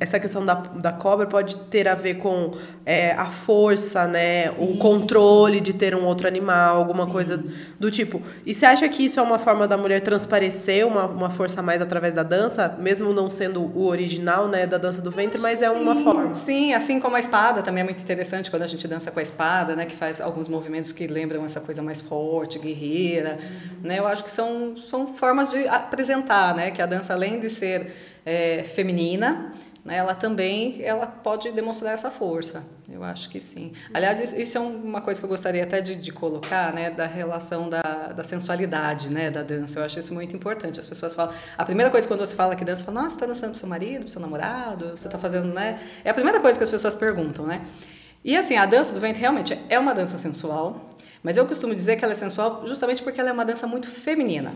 [0.00, 2.52] Essa questão da, da cobra pode ter a ver com
[2.84, 4.50] é, a força, né?
[4.52, 7.42] O controle de ter um outro animal, alguma coisa
[7.78, 8.22] do tipo.
[8.46, 11.80] E você acha que isso é uma forma da mulher transparecer uma, uma força mais
[11.80, 15.70] através da dança, mesmo não sendo o original, né, da dança do ventre, mas é
[15.70, 16.34] uma forma.
[16.34, 19.22] Sim, assim como a espada também é muito interessante quando a gente dança com a
[19.22, 23.38] espada, né, que faz alguns movimentos que lembram essa coisa mais forte, guerreira,
[23.82, 23.98] né?
[23.98, 27.90] Eu acho que são são formas de apresentar, né, que a dança além de ser
[28.26, 29.52] é, feminina,
[29.84, 32.64] né, ela também ela pode demonstrar essa força.
[32.90, 33.72] Eu acho que sim.
[33.92, 37.06] Aliás, isso, isso é uma coisa que eu gostaria até de, de colocar, né, da
[37.06, 39.80] relação da, da sensualidade, né, da dança.
[39.80, 40.80] Eu acho isso muito importante.
[40.80, 43.26] As pessoas falam, a primeira coisa quando você fala que dança, fala, nossa, você está
[43.26, 45.78] dançando pro seu marido, pro seu namorado, você está fazendo, né?
[46.02, 47.60] É a primeira coisa que as pessoas perguntam, né?
[48.24, 50.88] E assim, a dança do ventre realmente é uma dança sensual,
[51.22, 53.86] mas eu costumo dizer que ela é sensual justamente porque ela é uma dança muito
[53.86, 54.54] feminina.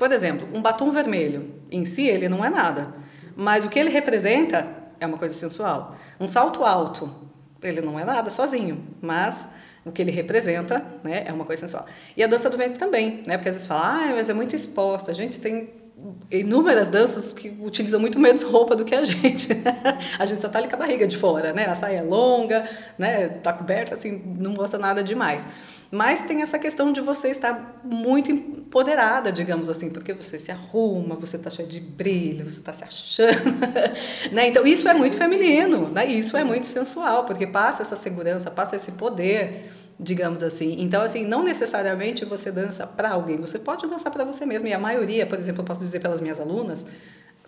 [0.00, 2.94] Por exemplo, um batom vermelho, em si ele não é nada,
[3.36, 4.66] mas o que ele representa
[4.98, 5.94] é uma coisa sensual.
[6.18, 7.14] Um salto alto,
[7.62, 9.50] ele não é nada sozinho, mas
[9.84, 11.84] o que ele representa, né, é uma coisa sensual.
[12.16, 14.56] E a dança do ventre também, né, porque às vezes fala, ah, mas é muito
[14.56, 15.10] exposta.
[15.10, 15.68] A gente tem
[16.30, 19.48] inúmeras danças que utilizam muito menos roupa do que a gente.
[20.18, 21.66] a gente só tá ali com a barriga de fora, né?
[21.66, 23.28] A saia é longa, né?
[23.28, 25.46] Tá coberta, assim, não mostra nada demais.
[25.90, 31.16] Mas tem essa questão de você estar muito empoderada, digamos assim, porque você se arruma,
[31.16, 33.58] você tá cheia de brilho, você tá se achando,
[34.30, 34.46] né?
[34.46, 36.06] Então isso é muito feminino, né?
[36.06, 39.68] Isso é muito sensual, porque passa essa segurança, passa esse poder
[40.02, 40.76] digamos assim.
[40.80, 44.66] Então, assim, não necessariamente você dança para alguém, você pode dançar para você mesmo.
[44.66, 46.86] E a maioria, por exemplo, eu posso dizer pelas minhas alunas,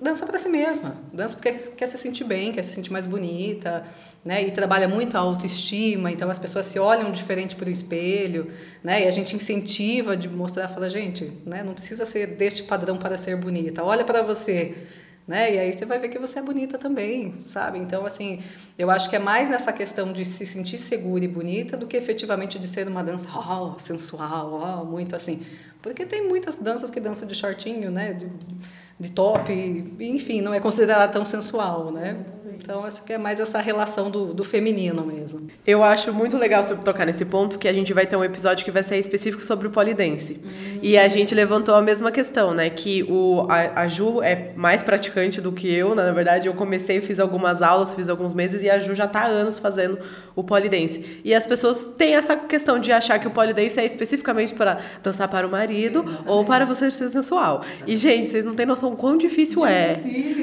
[0.02, 0.96] dança para si mesma.
[1.12, 3.84] Dança porque quer se sentir bem, quer se sentir mais bonita,
[4.24, 4.42] né?
[4.42, 8.50] E trabalha muito a autoestima, então as pessoas se olham diferente para o espelho,
[8.82, 9.04] né?
[9.04, 11.62] E a gente incentiva de mostrar, fala, gente, né?
[11.62, 13.84] Não precisa ser deste padrão para ser bonita.
[13.84, 14.74] Olha para você
[15.26, 15.54] né?
[15.54, 17.78] E aí você vai ver que você é bonita também, sabe?
[17.78, 18.42] Então, assim,
[18.76, 21.96] eu acho que é mais nessa questão de se sentir segura e bonita do que
[21.96, 25.42] efetivamente de ser uma dança oh, sensual, oh, muito assim.
[25.80, 28.14] Porque tem muitas danças que dançam de shortinho, né?
[28.14, 28.28] De,
[28.98, 29.52] de top,
[30.00, 32.24] enfim, não é considerada tão sensual, né?
[32.62, 35.48] Então, acho que é mais essa relação do, do feminino mesmo.
[35.66, 38.64] Eu acho muito legal você tocar nesse ponto, que a gente vai ter um episódio
[38.64, 40.40] que vai ser específico sobre o polidense.
[40.44, 40.78] Hum.
[40.80, 42.70] E a gente levantou a mesma questão, né?
[42.70, 46.46] Que o, a, a, Ju é mais praticante do que eu, na verdade.
[46.46, 49.58] Eu comecei, fiz algumas aulas, fiz alguns meses, e a Ju já está há anos
[49.58, 49.98] fazendo
[50.36, 51.20] o polidense.
[51.24, 55.26] E as pessoas têm essa questão de achar que o polidense é especificamente para dançar
[55.26, 56.28] para o marido Exatamente.
[56.28, 57.62] ou para você ser sensual.
[57.64, 57.92] Exatamente.
[57.92, 59.96] E, gente, vocês não têm noção quão difícil é.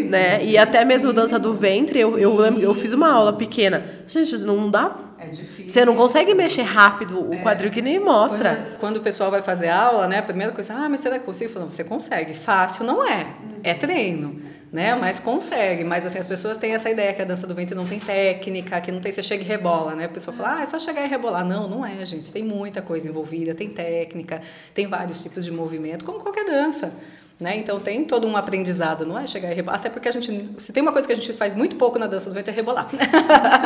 [0.10, 0.44] Né?
[0.44, 3.86] E até mesmo dança do ventre, eu, eu lembro, eu fiz uma aula pequena.
[4.08, 4.96] Gente, não dá.
[5.20, 5.70] É difícil.
[5.70, 7.38] Você não consegue mexer rápido o É.
[7.38, 8.56] quadril que nem mostra.
[8.56, 11.22] Quando, quando o pessoal vai fazer aula, né, a primeira coisa, ah, mas será que
[11.24, 11.52] eu consigo?
[11.52, 12.34] Falando, você consegue.
[12.34, 13.28] Fácil não é.
[13.62, 14.40] É treino.
[14.72, 14.94] Né?
[14.94, 15.84] Mas consegue.
[15.84, 18.80] Mas assim, as pessoas têm essa ideia que a dança do ventre não tem técnica,
[18.80, 20.06] que não tem você chega e rebola, né?
[20.06, 21.44] A pessoa fala, ah, é só chegar e rebolar.
[21.44, 22.32] Não, não é, gente.
[22.32, 24.42] Tem muita coisa envolvida, tem técnica,
[24.74, 26.94] tem vários tipos de movimento, como qualquer dança.
[27.40, 27.56] Né?
[27.58, 29.80] Então tem todo um aprendizado, não é chegar e rebolar.
[29.80, 32.06] Até porque a gente, se tem uma coisa que a gente faz muito pouco na
[32.06, 32.86] dança do ventre é rebolar.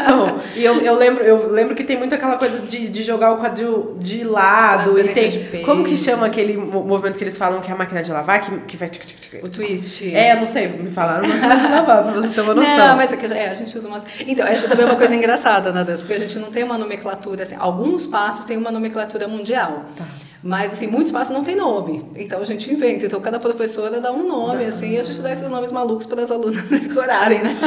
[0.07, 3.31] Não, e eu, eu, lembro, eu lembro que tem muito aquela coisa de, de jogar
[3.33, 4.99] o quadril de lado.
[4.99, 8.03] E tem, como que chama aquele mo- movimento que eles falam que é a máquina
[8.03, 8.41] de lavar?
[8.41, 8.87] Que, que vai.
[8.87, 9.43] tic, tic, tic.
[9.43, 10.13] o twist.
[10.15, 12.77] É, eu não sei, me falaram máquina de lavar, pra você ter uma noção.
[12.77, 14.05] Não, mas é que é, a gente usa umas.
[14.27, 16.77] Então, essa também é uma coisa engraçada na dança, porque a gente não tem uma
[16.77, 17.55] nomenclatura assim.
[17.57, 19.85] Alguns passos têm uma nomenclatura mundial.
[20.43, 22.03] Mas, assim, muitos passos não tem nome.
[22.17, 23.05] Então a gente inventa.
[23.05, 26.21] Então cada professora dá um nome, assim, e a gente dá esses nomes malucos para
[26.21, 27.57] as alunas decorarem, né?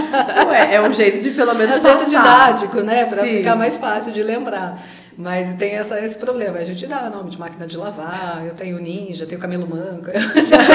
[0.49, 2.09] Ué, é um jeito de pelo menos É um jeito passar.
[2.09, 3.07] didático, né?
[3.07, 4.79] Para ficar mais fácil de lembrar.
[5.19, 6.59] Mas tem essa, esse problema.
[6.59, 10.11] A gente dá nome de máquina de lavar, eu tenho ninja, tenho camelo manco.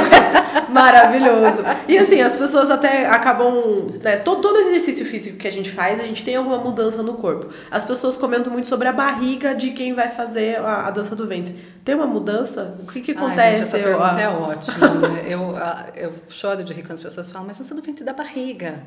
[0.69, 1.63] Maravilhoso.
[1.87, 3.91] E assim, as pessoas até acabam.
[4.03, 7.13] Né, todo, todo exercício físico que a gente faz, a gente tem alguma mudança no
[7.13, 7.53] corpo.
[7.69, 11.27] As pessoas comentam muito sobre a barriga de quem vai fazer a, a dança do
[11.27, 11.55] ventre.
[11.83, 12.77] Tem uma mudança?
[12.79, 13.41] O que, que acontece?
[13.41, 14.87] Ai, gente, essa pergunta é ótima.
[14.87, 15.21] Né?
[15.31, 15.55] Eu,
[15.95, 18.83] eu choro de rir quando as pessoas falam, mas dança do ventre da barriga.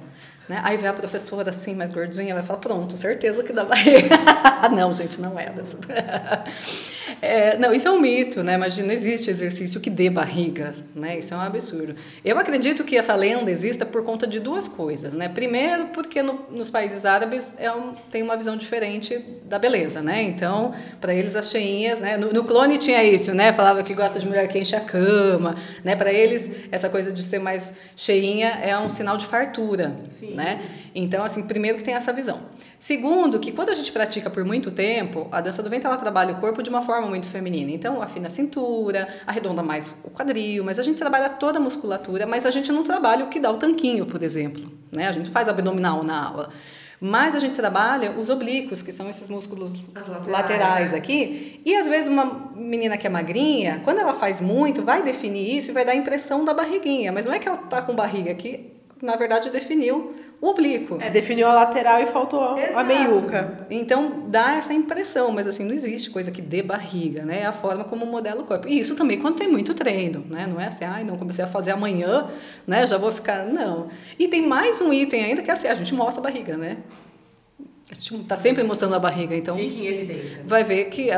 [0.49, 0.61] Né?
[0.63, 4.15] Aí vem a professora assim, mais gordinha, vai falar, pronto, certeza que dá barriga.
[4.77, 5.79] não, gente, não é dessa.
[7.21, 8.55] É, não, isso é um mito, né?
[8.55, 11.19] Imagina, não existe exercício que dê barriga, né?
[11.19, 11.95] Isso é um absurdo.
[12.25, 15.29] Eu acredito que essa lenda exista por conta de duas coisas, né?
[15.29, 20.23] Primeiro, porque no, nos países árabes é um, tem uma visão diferente da beleza, né?
[20.23, 22.17] Então, para eles as cheinhas, né?
[22.17, 23.53] No, no, clone tinha isso, né?
[23.53, 25.97] Falava que gosta de mulher que enche a cama, né?
[25.97, 30.35] Para eles essa coisa de ser mais cheinha é um sinal de fartura, Sim.
[30.35, 30.61] né?
[30.95, 32.41] Então, assim, primeiro que tem essa visão.
[32.79, 36.35] Segundo, que quando a gente pratica por muito tempo, a dança do ventre ela trabalha
[36.35, 37.71] o corpo de uma forma muito feminina.
[37.71, 42.27] Então, afina a cintura, arredonda mais o quadril, mas a gente trabalha toda a musculatura,
[42.27, 44.71] mas a gente não trabalha o que dá o tanquinho, por exemplo.
[44.93, 45.09] Né?
[45.09, 46.51] A gente faz abdominal na aula.
[47.01, 50.27] Mas a gente trabalha os oblíquos, que são esses músculos laterais.
[50.27, 50.99] laterais né?
[50.99, 51.61] aqui.
[51.65, 55.71] E às vezes uma menina que é magrinha, quando ela faz muito, vai definir isso
[55.71, 57.13] e vai dar a impressão da barriguinha.
[57.13, 60.99] Mas não é que ela está com barriga aqui, na verdade definiu o oblíquo.
[61.01, 62.79] É, definiu a lateral e faltou Exato.
[62.79, 63.67] a meiuca.
[63.71, 67.41] Então dá essa impressão, mas assim, não existe coisa que dê barriga, né?
[67.41, 68.69] É a forma como modela o corpo.
[68.69, 70.47] E isso também quando tem muito treino, né?
[70.47, 72.29] Não é assim, ai, não comecei a fazer amanhã,
[72.67, 72.87] né?
[72.87, 73.47] Já vou ficar.
[73.47, 73.89] Não.
[74.19, 76.77] E tem mais um item ainda que é assim, a gente mostra a barriga, né?
[77.91, 79.57] A gente está sempre mostrando a barriga, então.
[79.57, 80.43] Fica em evidência.
[80.45, 81.09] Vai ver que,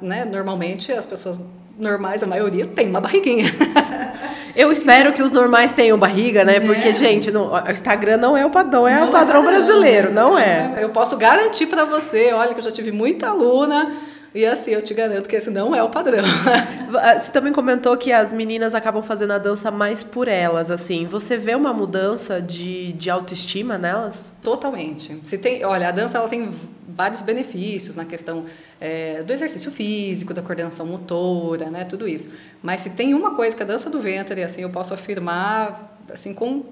[0.00, 1.40] né, normalmente, as pessoas
[1.78, 3.44] normais, a maioria, tem uma barriguinha.
[4.56, 6.58] Eu espero que os normais tenham barriga, né?
[6.58, 6.66] né?
[6.66, 10.12] Porque, gente, não, o Instagram não é o padrão, é não o padrão é brasileiro,
[10.12, 10.76] não é.
[10.78, 13.92] Eu posso garantir para você, olha que eu já tive muita aluna
[14.36, 16.22] e assim, eu te garanto que esse não é o padrão.
[17.18, 21.06] Você também comentou que as meninas acabam fazendo a dança mais por elas, assim.
[21.06, 24.34] Você vê uma mudança de, de autoestima nelas?
[24.42, 25.18] Totalmente.
[25.24, 26.50] Se tem, olha, a dança ela tem
[26.96, 28.46] vários benefícios na questão
[28.80, 32.30] é, do exercício físico, da coordenação motora, né, tudo isso.
[32.62, 36.32] Mas se tem uma coisa que a dança do ventre, assim, eu posso afirmar, assim,
[36.32, 36.64] com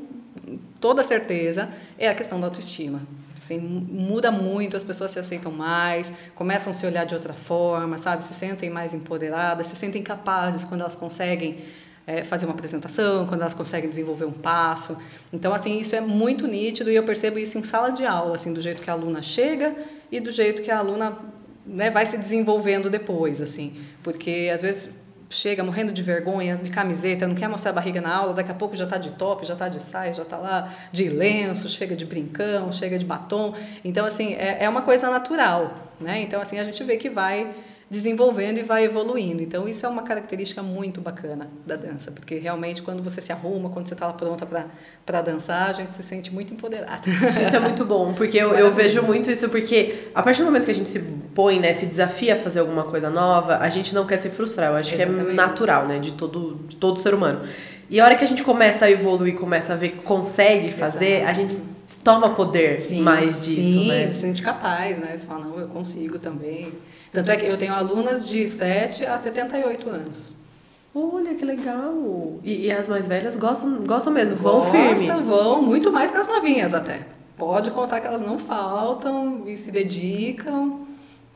[0.81, 3.03] toda certeza, é a questão da autoestima.
[3.37, 7.99] Assim, muda muito, as pessoas se aceitam mais, começam a se olhar de outra forma,
[7.99, 8.25] sabe?
[8.25, 11.59] Se sentem mais empoderadas, se sentem capazes quando elas conseguem
[12.07, 14.97] é, fazer uma apresentação, quando elas conseguem desenvolver um passo.
[15.33, 18.53] Então, assim, isso é muito nítido e eu percebo isso em sala de aula, assim,
[18.53, 19.75] do jeito que a aluna chega
[20.11, 21.17] e do jeito que a aluna
[21.67, 23.75] né, vai se desenvolvendo depois, assim.
[24.03, 24.91] Porque, às vezes,
[25.31, 28.55] chega morrendo de vergonha, de camiseta, não quer mostrar a barriga na aula, daqui a
[28.55, 31.97] pouco já está de top, já está de saia, já está lá de lenço, chega
[31.97, 33.55] de brincão, chega de batom.
[33.85, 36.21] Então, assim, é, é uma coisa natural, né?
[36.21, 37.53] Então, assim, a gente vê que vai
[37.91, 39.43] desenvolvendo e vai evoluindo.
[39.43, 43.69] Então, isso é uma característica muito bacana da dança, porque realmente quando você se arruma,
[43.71, 44.47] quando você está lá pronta
[45.05, 47.03] para dançar, a gente se sente muito empoderada.
[47.41, 50.65] Isso é muito bom, porque eu, eu vejo muito isso, porque a partir do momento
[50.65, 51.01] que a gente se
[51.35, 54.71] põe, né, se desafia a fazer alguma coisa nova, a gente não quer se frustrar.
[54.71, 55.25] Eu acho Exatamente.
[55.25, 57.41] que é natural, né, de todo, de todo ser humano.
[57.91, 61.25] E a hora que a gente começa a evoluir, começa a ver que consegue fazer,
[61.27, 61.57] a gente
[62.03, 64.11] toma poder sim, mais disso, sim, né?
[64.11, 65.15] se sente capaz, né?
[65.17, 66.73] Você fala, não, eu consigo também.
[67.15, 70.35] Tanto é que eu tenho alunas de 7 a 78 anos.
[70.93, 72.41] Olha que legal!
[72.43, 75.23] E, e as mais velhas gostam, gostam mesmo, vão Gostam, firme.
[75.23, 77.07] vão, muito mais que as novinhas até.
[77.37, 80.87] Pode contar que elas não faltam e se dedicam.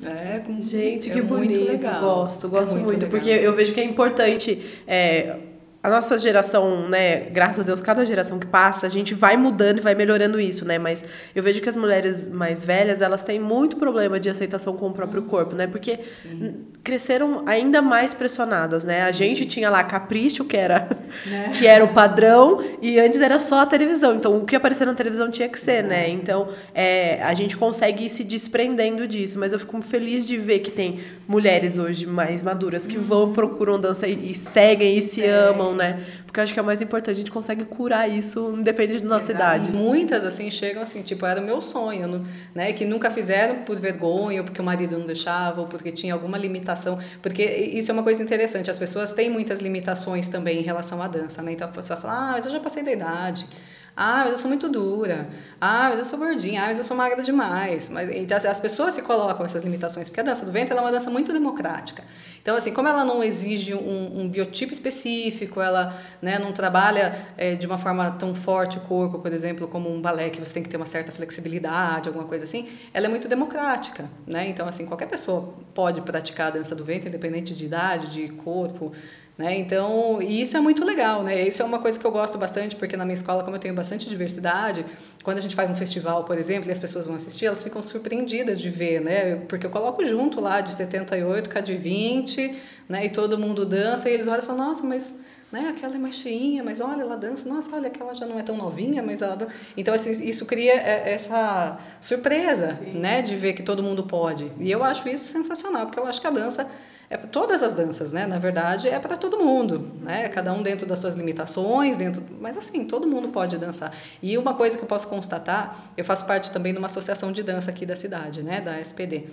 [0.05, 1.89] É, Gente, é que bonito.
[2.01, 4.61] Gosto, gosto é muito, muito porque eu vejo que é importante.
[4.87, 5.37] É,
[5.81, 9.79] a nossa geração, né, graças a Deus, cada geração que passa, a gente vai mudando
[9.79, 10.77] e vai melhorando isso, né?
[10.77, 14.89] Mas eu vejo que as mulheres mais velhas, elas têm muito problema de aceitação com
[14.89, 15.69] o próprio corpo, né?
[15.69, 16.65] Porque Sim.
[16.83, 19.03] cresceram ainda mais pressionadas, né?
[19.03, 20.89] A gente tinha lá capricho, que era
[21.27, 21.53] né?
[21.57, 24.15] que era o padrão, e antes era só a televisão.
[24.17, 26.09] Então, o que aparecia na televisão tinha que ser, né?
[26.09, 30.59] Então, é, a gente consegue ir se desprendendo disso, mas eu fico feliz de ver
[30.59, 35.23] que tem mulheres hoje mais maduras que vão, procuram dança e, e seguem e se
[35.23, 35.31] é.
[35.31, 36.05] amam, né?
[36.27, 39.09] Porque eu acho que é o mais importante, a gente consegue curar isso independente da
[39.09, 39.57] nossa Exato.
[39.57, 39.73] idade.
[39.73, 42.23] Muitas, assim, chegam assim, tipo, era o meu sonho,
[42.55, 42.73] né?
[42.75, 46.37] Que nunca fizeram por vergonha, ou porque o marido não deixava, ou porque tinha alguma
[46.37, 46.99] limitação.
[47.23, 51.07] Porque isso é uma coisa interessante, as pessoas têm muitas limitações também em relação à
[51.07, 51.53] dança, né?
[51.53, 53.47] Então a pessoa fala, ah, mas eu já passei da idade.
[53.97, 55.29] Ah, mas eu sou muito dura.
[55.61, 56.63] Ah, mas eu sou gordinha.
[56.63, 57.89] Ah, mas eu sou magra demais.
[57.89, 60.81] Mas, então, assim, as pessoas se colocam essas limitações, porque a dança do ventre é
[60.81, 62.05] uma dança muito democrática.
[62.41, 67.55] Então, assim, como ela não exige um, um biotipo específico, ela né, não trabalha é,
[67.55, 70.63] de uma forma tão forte o corpo, por exemplo, como um balé, que você tem
[70.63, 74.09] que ter uma certa flexibilidade, alguma coisa assim, ela é muito democrática.
[74.27, 74.49] Né?
[74.49, 78.93] Então, assim, qualquer pessoa pode praticar a dança do ventre, independente de idade, de corpo,
[79.39, 79.57] né?
[79.57, 81.47] Então, e isso é muito legal, né?
[81.47, 83.73] Isso é uma coisa que eu gosto bastante, porque na minha escola, como eu tenho
[83.73, 84.85] bastante diversidade,
[85.23, 87.81] quando a gente faz um festival, por exemplo, e as pessoas vão assistir, elas ficam
[87.81, 89.37] surpreendidas de ver, né?
[89.49, 92.59] Porque eu coloco junto lá de 78 com a de 20,
[92.89, 93.07] né?
[93.07, 95.15] E todo mundo dança, e eles olham e falam, nossa, mas
[95.53, 95.73] né?
[95.75, 97.49] Aquela é mais cheinha, mas olha, ela dança.
[97.49, 99.53] Nossa, olha, aquela já não é tão novinha, mas ela dança.
[99.77, 102.99] Então, assim, isso cria é, essa surpresa, Sim.
[102.99, 103.23] né?
[103.23, 104.51] De ver que todo mundo pode.
[104.59, 106.69] E eu acho isso sensacional, porque eu acho que a dança
[107.11, 108.27] é todas as danças, né?
[108.27, 110.29] Na verdade, é para todo mundo, né?
[110.29, 113.97] Cada um dentro das suas limitações, dentro, mas assim, todo mundo pode dançar.
[114.23, 117.43] E uma coisa que eu posso constatar, eu faço parte também de uma associação de
[117.43, 119.25] dança aqui da cidade, né, da SPD.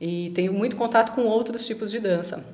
[0.00, 2.44] E tenho muito contato com outros tipos de dança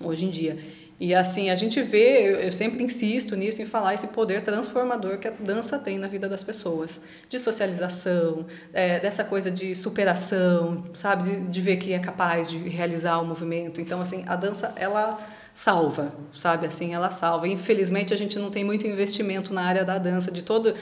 [0.00, 0.58] hoje em dia.
[1.04, 5.26] E assim, a gente vê, eu sempre insisto nisso, em falar esse poder transformador que
[5.26, 7.00] a dança tem na vida das pessoas.
[7.28, 11.24] De socialização, é, dessa coisa de superação, sabe?
[11.24, 13.80] De, de ver que é capaz de realizar o movimento.
[13.80, 15.18] Então, assim, a dança, ela
[15.52, 16.68] salva, sabe?
[16.68, 17.48] Assim, ela salva.
[17.48, 20.76] Infelizmente, a gente não tem muito investimento na área da dança, de todas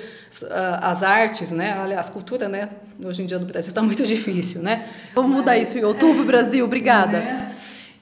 [0.83, 1.73] as artes, né?
[1.73, 2.69] Aliás, cultura, né?
[3.03, 4.87] Hoje em dia no Brasil está muito difícil, né?
[5.15, 6.63] Vamos mudar isso em outubro, Brasil.
[6.67, 7.17] Obrigada.
[7.17, 7.50] É.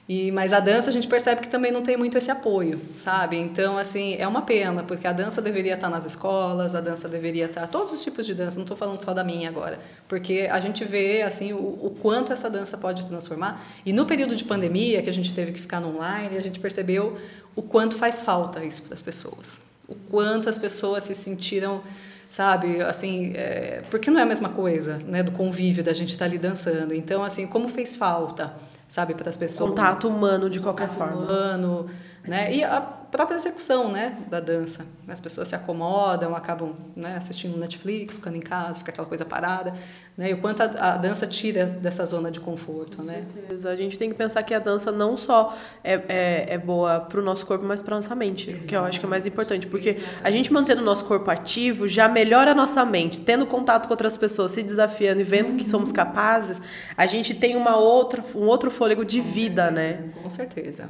[0.09, 3.37] E, mas a dança a gente percebe que também não tem muito esse apoio, sabe?
[3.37, 7.45] Então, assim, é uma pena, porque a dança deveria estar nas escolas, a dança deveria
[7.45, 7.67] estar.
[7.67, 9.79] Todos os tipos de dança, não estou falando só da minha agora.
[10.07, 13.63] Porque a gente vê, assim, o, o quanto essa dança pode transformar.
[13.85, 16.59] E no período de pandemia, que a gente teve que ficar no online, a gente
[16.59, 17.15] percebeu
[17.55, 19.61] o quanto faz falta isso para as pessoas.
[19.87, 21.83] O quanto as pessoas se sentiram
[22.27, 22.81] sabe?
[22.81, 25.23] Assim, é, porque não é a mesma coisa, né?
[25.23, 26.93] Do convívio da gente estar tá ali dançando.
[26.93, 28.55] Então, assim, como fez falta
[28.89, 29.69] sabe, para as pessoas.
[29.69, 31.21] Contato humano de qualquer Contato forma.
[31.21, 31.85] Humano,
[32.27, 32.53] né?
[32.53, 34.85] E a própria execução, né, da dança.
[35.07, 39.73] As pessoas se acomodam, acabam, né, assistindo Netflix, ficando em casa, fica aquela coisa parada,
[40.17, 40.31] né?
[40.31, 43.25] E o quanto a, a dança tira dessa zona de conforto, Com né?
[43.33, 43.69] certeza.
[43.69, 47.19] A gente tem que pensar que a dança não só é, é, é boa para
[47.19, 48.65] o nosso corpo, mas para nossa mente, Exato.
[48.65, 51.87] que eu acho que é mais importante, porque a gente mantendo o nosso corpo ativo
[51.87, 55.57] já melhora a nossa mente, tendo contato com outras pessoas, se desafiando e vendo uhum.
[55.57, 56.61] que somos capazes,
[56.97, 60.09] a gente tem uma outra, um outro fôlego de vida, né?
[60.21, 60.89] Com certeza.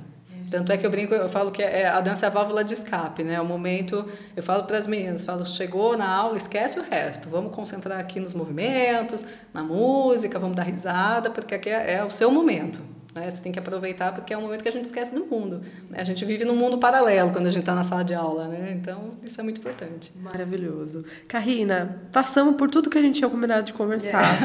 [0.49, 2.73] Tanto é que eu brinco, eu falo que é, a dança é a válvula de
[2.73, 3.35] escape, né?
[3.35, 7.29] É o momento, eu falo para as meninas, falo, chegou na aula, esquece o resto,
[7.29, 12.09] vamos concentrar aqui nos movimentos, na música, vamos dar risada, porque aqui é, é o
[12.09, 12.79] seu momento.
[13.13, 13.29] Né?
[13.29, 15.61] Você tem que aproveitar porque é um momento que a gente esquece do mundo.
[15.89, 15.99] Né?
[15.99, 18.71] A gente vive num mundo paralelo quando a gente está na sala de aula, né?
[18.79, 20.11] Então isso é muito importante.
[20.15, 21.03] Maravilhoso.
[21.27, 24.37] Carrina, passamos por tudo que a gente tinha combinado de conversar.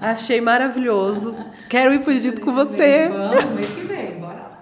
[0.00, 0.06] É.
[0.06, 1.34] Achei maravilhoso.
[1.68, 3.08] Quero ir para o Egito com você.
[3.08, 3.93] Vamos, mês que vem.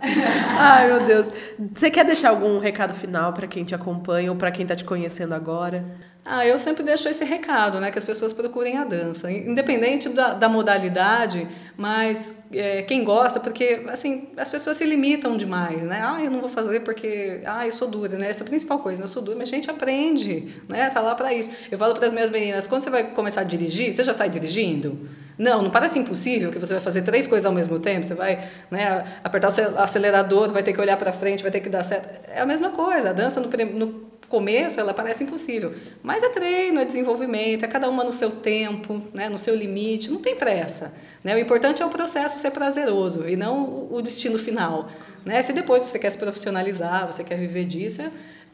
[0.58, 1.28] Ai, meu Deus.
[1.74, 4.84] Você quer deixar algum recado final para quem te acompanha ou para quem está te
[4.84, 5.84] conhecendo agora?
[6.24, 10.34] Ah, eu sempre deixo esse recado, né, que as pessoas procurem a dança, independente da,
[10.34, 16.00] da modalidade, mas é, quem gosta, porque assim as pessoas se limitam demais, né?
[16.00, 18.30] Ah, eu não vou fazer porque, ah, eu sou dura, né?
[18.30, 19.04] Essa é a principal coisa, né?
[19.04, 20.88] eu sou dura, mas a gente aprende, né?
[20.90, 21.50] Tá lá para isso.
[21.68, 24.30] Eu falo para as minhas meninas, quando você vai começar a dirigir, você já sai
[24.30, 25.08] dirigindo?
[25.36, 28.04] Não, não parece impossível que você vai fazer três coisas ao mesmo tempo.
[28.04, 28.38] Você vai
[28.70, 32.08] né, apertar o acelerador, vai ter que olhar para frente, vai ter que dar certo.
[32.30, 33.10] É a mesma coisa.
[33.10, 37.86] A dança no, no começo ela parece impossível, mas é treino, é desenvolvimento, é cada
[37.90, 40.94] uma no seu tempo, né, no seu limite, não tem pressa.
[41.22, 41.36] Né?
[41.36, 44.88] O importante é o processo ser prazeroso e não o destino final.
[45.22, 45.42] Né?
[45.42, 48.10] Se depois você quer se profissionalizar, você quer viver disso, é,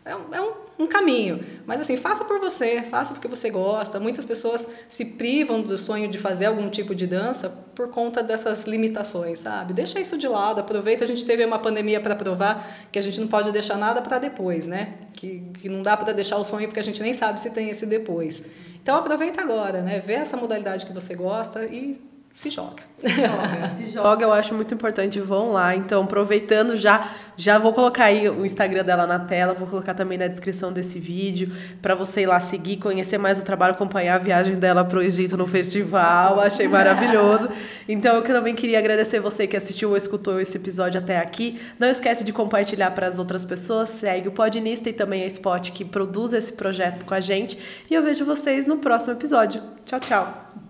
[0.08, 1.44] é, é um, um, caminho.
[1.66, 4.00] Mas assim, faça por você, faça porque você gosta.
[4.00, 8.64] Muitas pessoas se privam do sonho de fazer algum tipo de dança por conta dessas
[8.64, 9.74] limitações, sabe?
[9.74, 11.04] Deixa isso de lado, aproveita.
[11.04, 14.18] A gente teve uma pandemia para provar que a gente não pode deixar nada para
[14.18, 14.94] depois, né?
[15.12, 17.68] Que, que não dá para deixar o sonho porque a gente nem sabe se tem
[17.68, 18.46] esse depois.
[18.82, 20.00] Então aproveita agora, né?
[20.00, 22.00] Vê essa modalidade que você gosta e
[22.38, 22.84] se joga.
[22.98, 25.18] Se joga, se joga, eu acho muito importante.
[25.18, 25.74] Vão lá.
[25.74, 30.16] Então, aproveitando já, já vou colocar aí o Instagram dela na tela, vou colocar também
[30.16, 34.18] na descrição desse vídeo para você ir lá seguir, conhecer mais o trabalho, acompanhar a
[34.18, 36.38] viagem dela para o Egito no festival.
[36.38, 37.48] Achei maravilhoso.
[37.88, 41.60] Então, eu também queria agradecer você que assistiu ou escutou esse episódio até aqui.
[41.76, 43.90] Não esquece de compartilhar para as outras pessoas.
[43.90, 47.58] Segue o Podinista e também a Spot que produz esse projeto com a gente.
[47.90, 49.60] E eu vejo vocês no próximo episódio.
[49.84, 50.67] Tchau, tchau.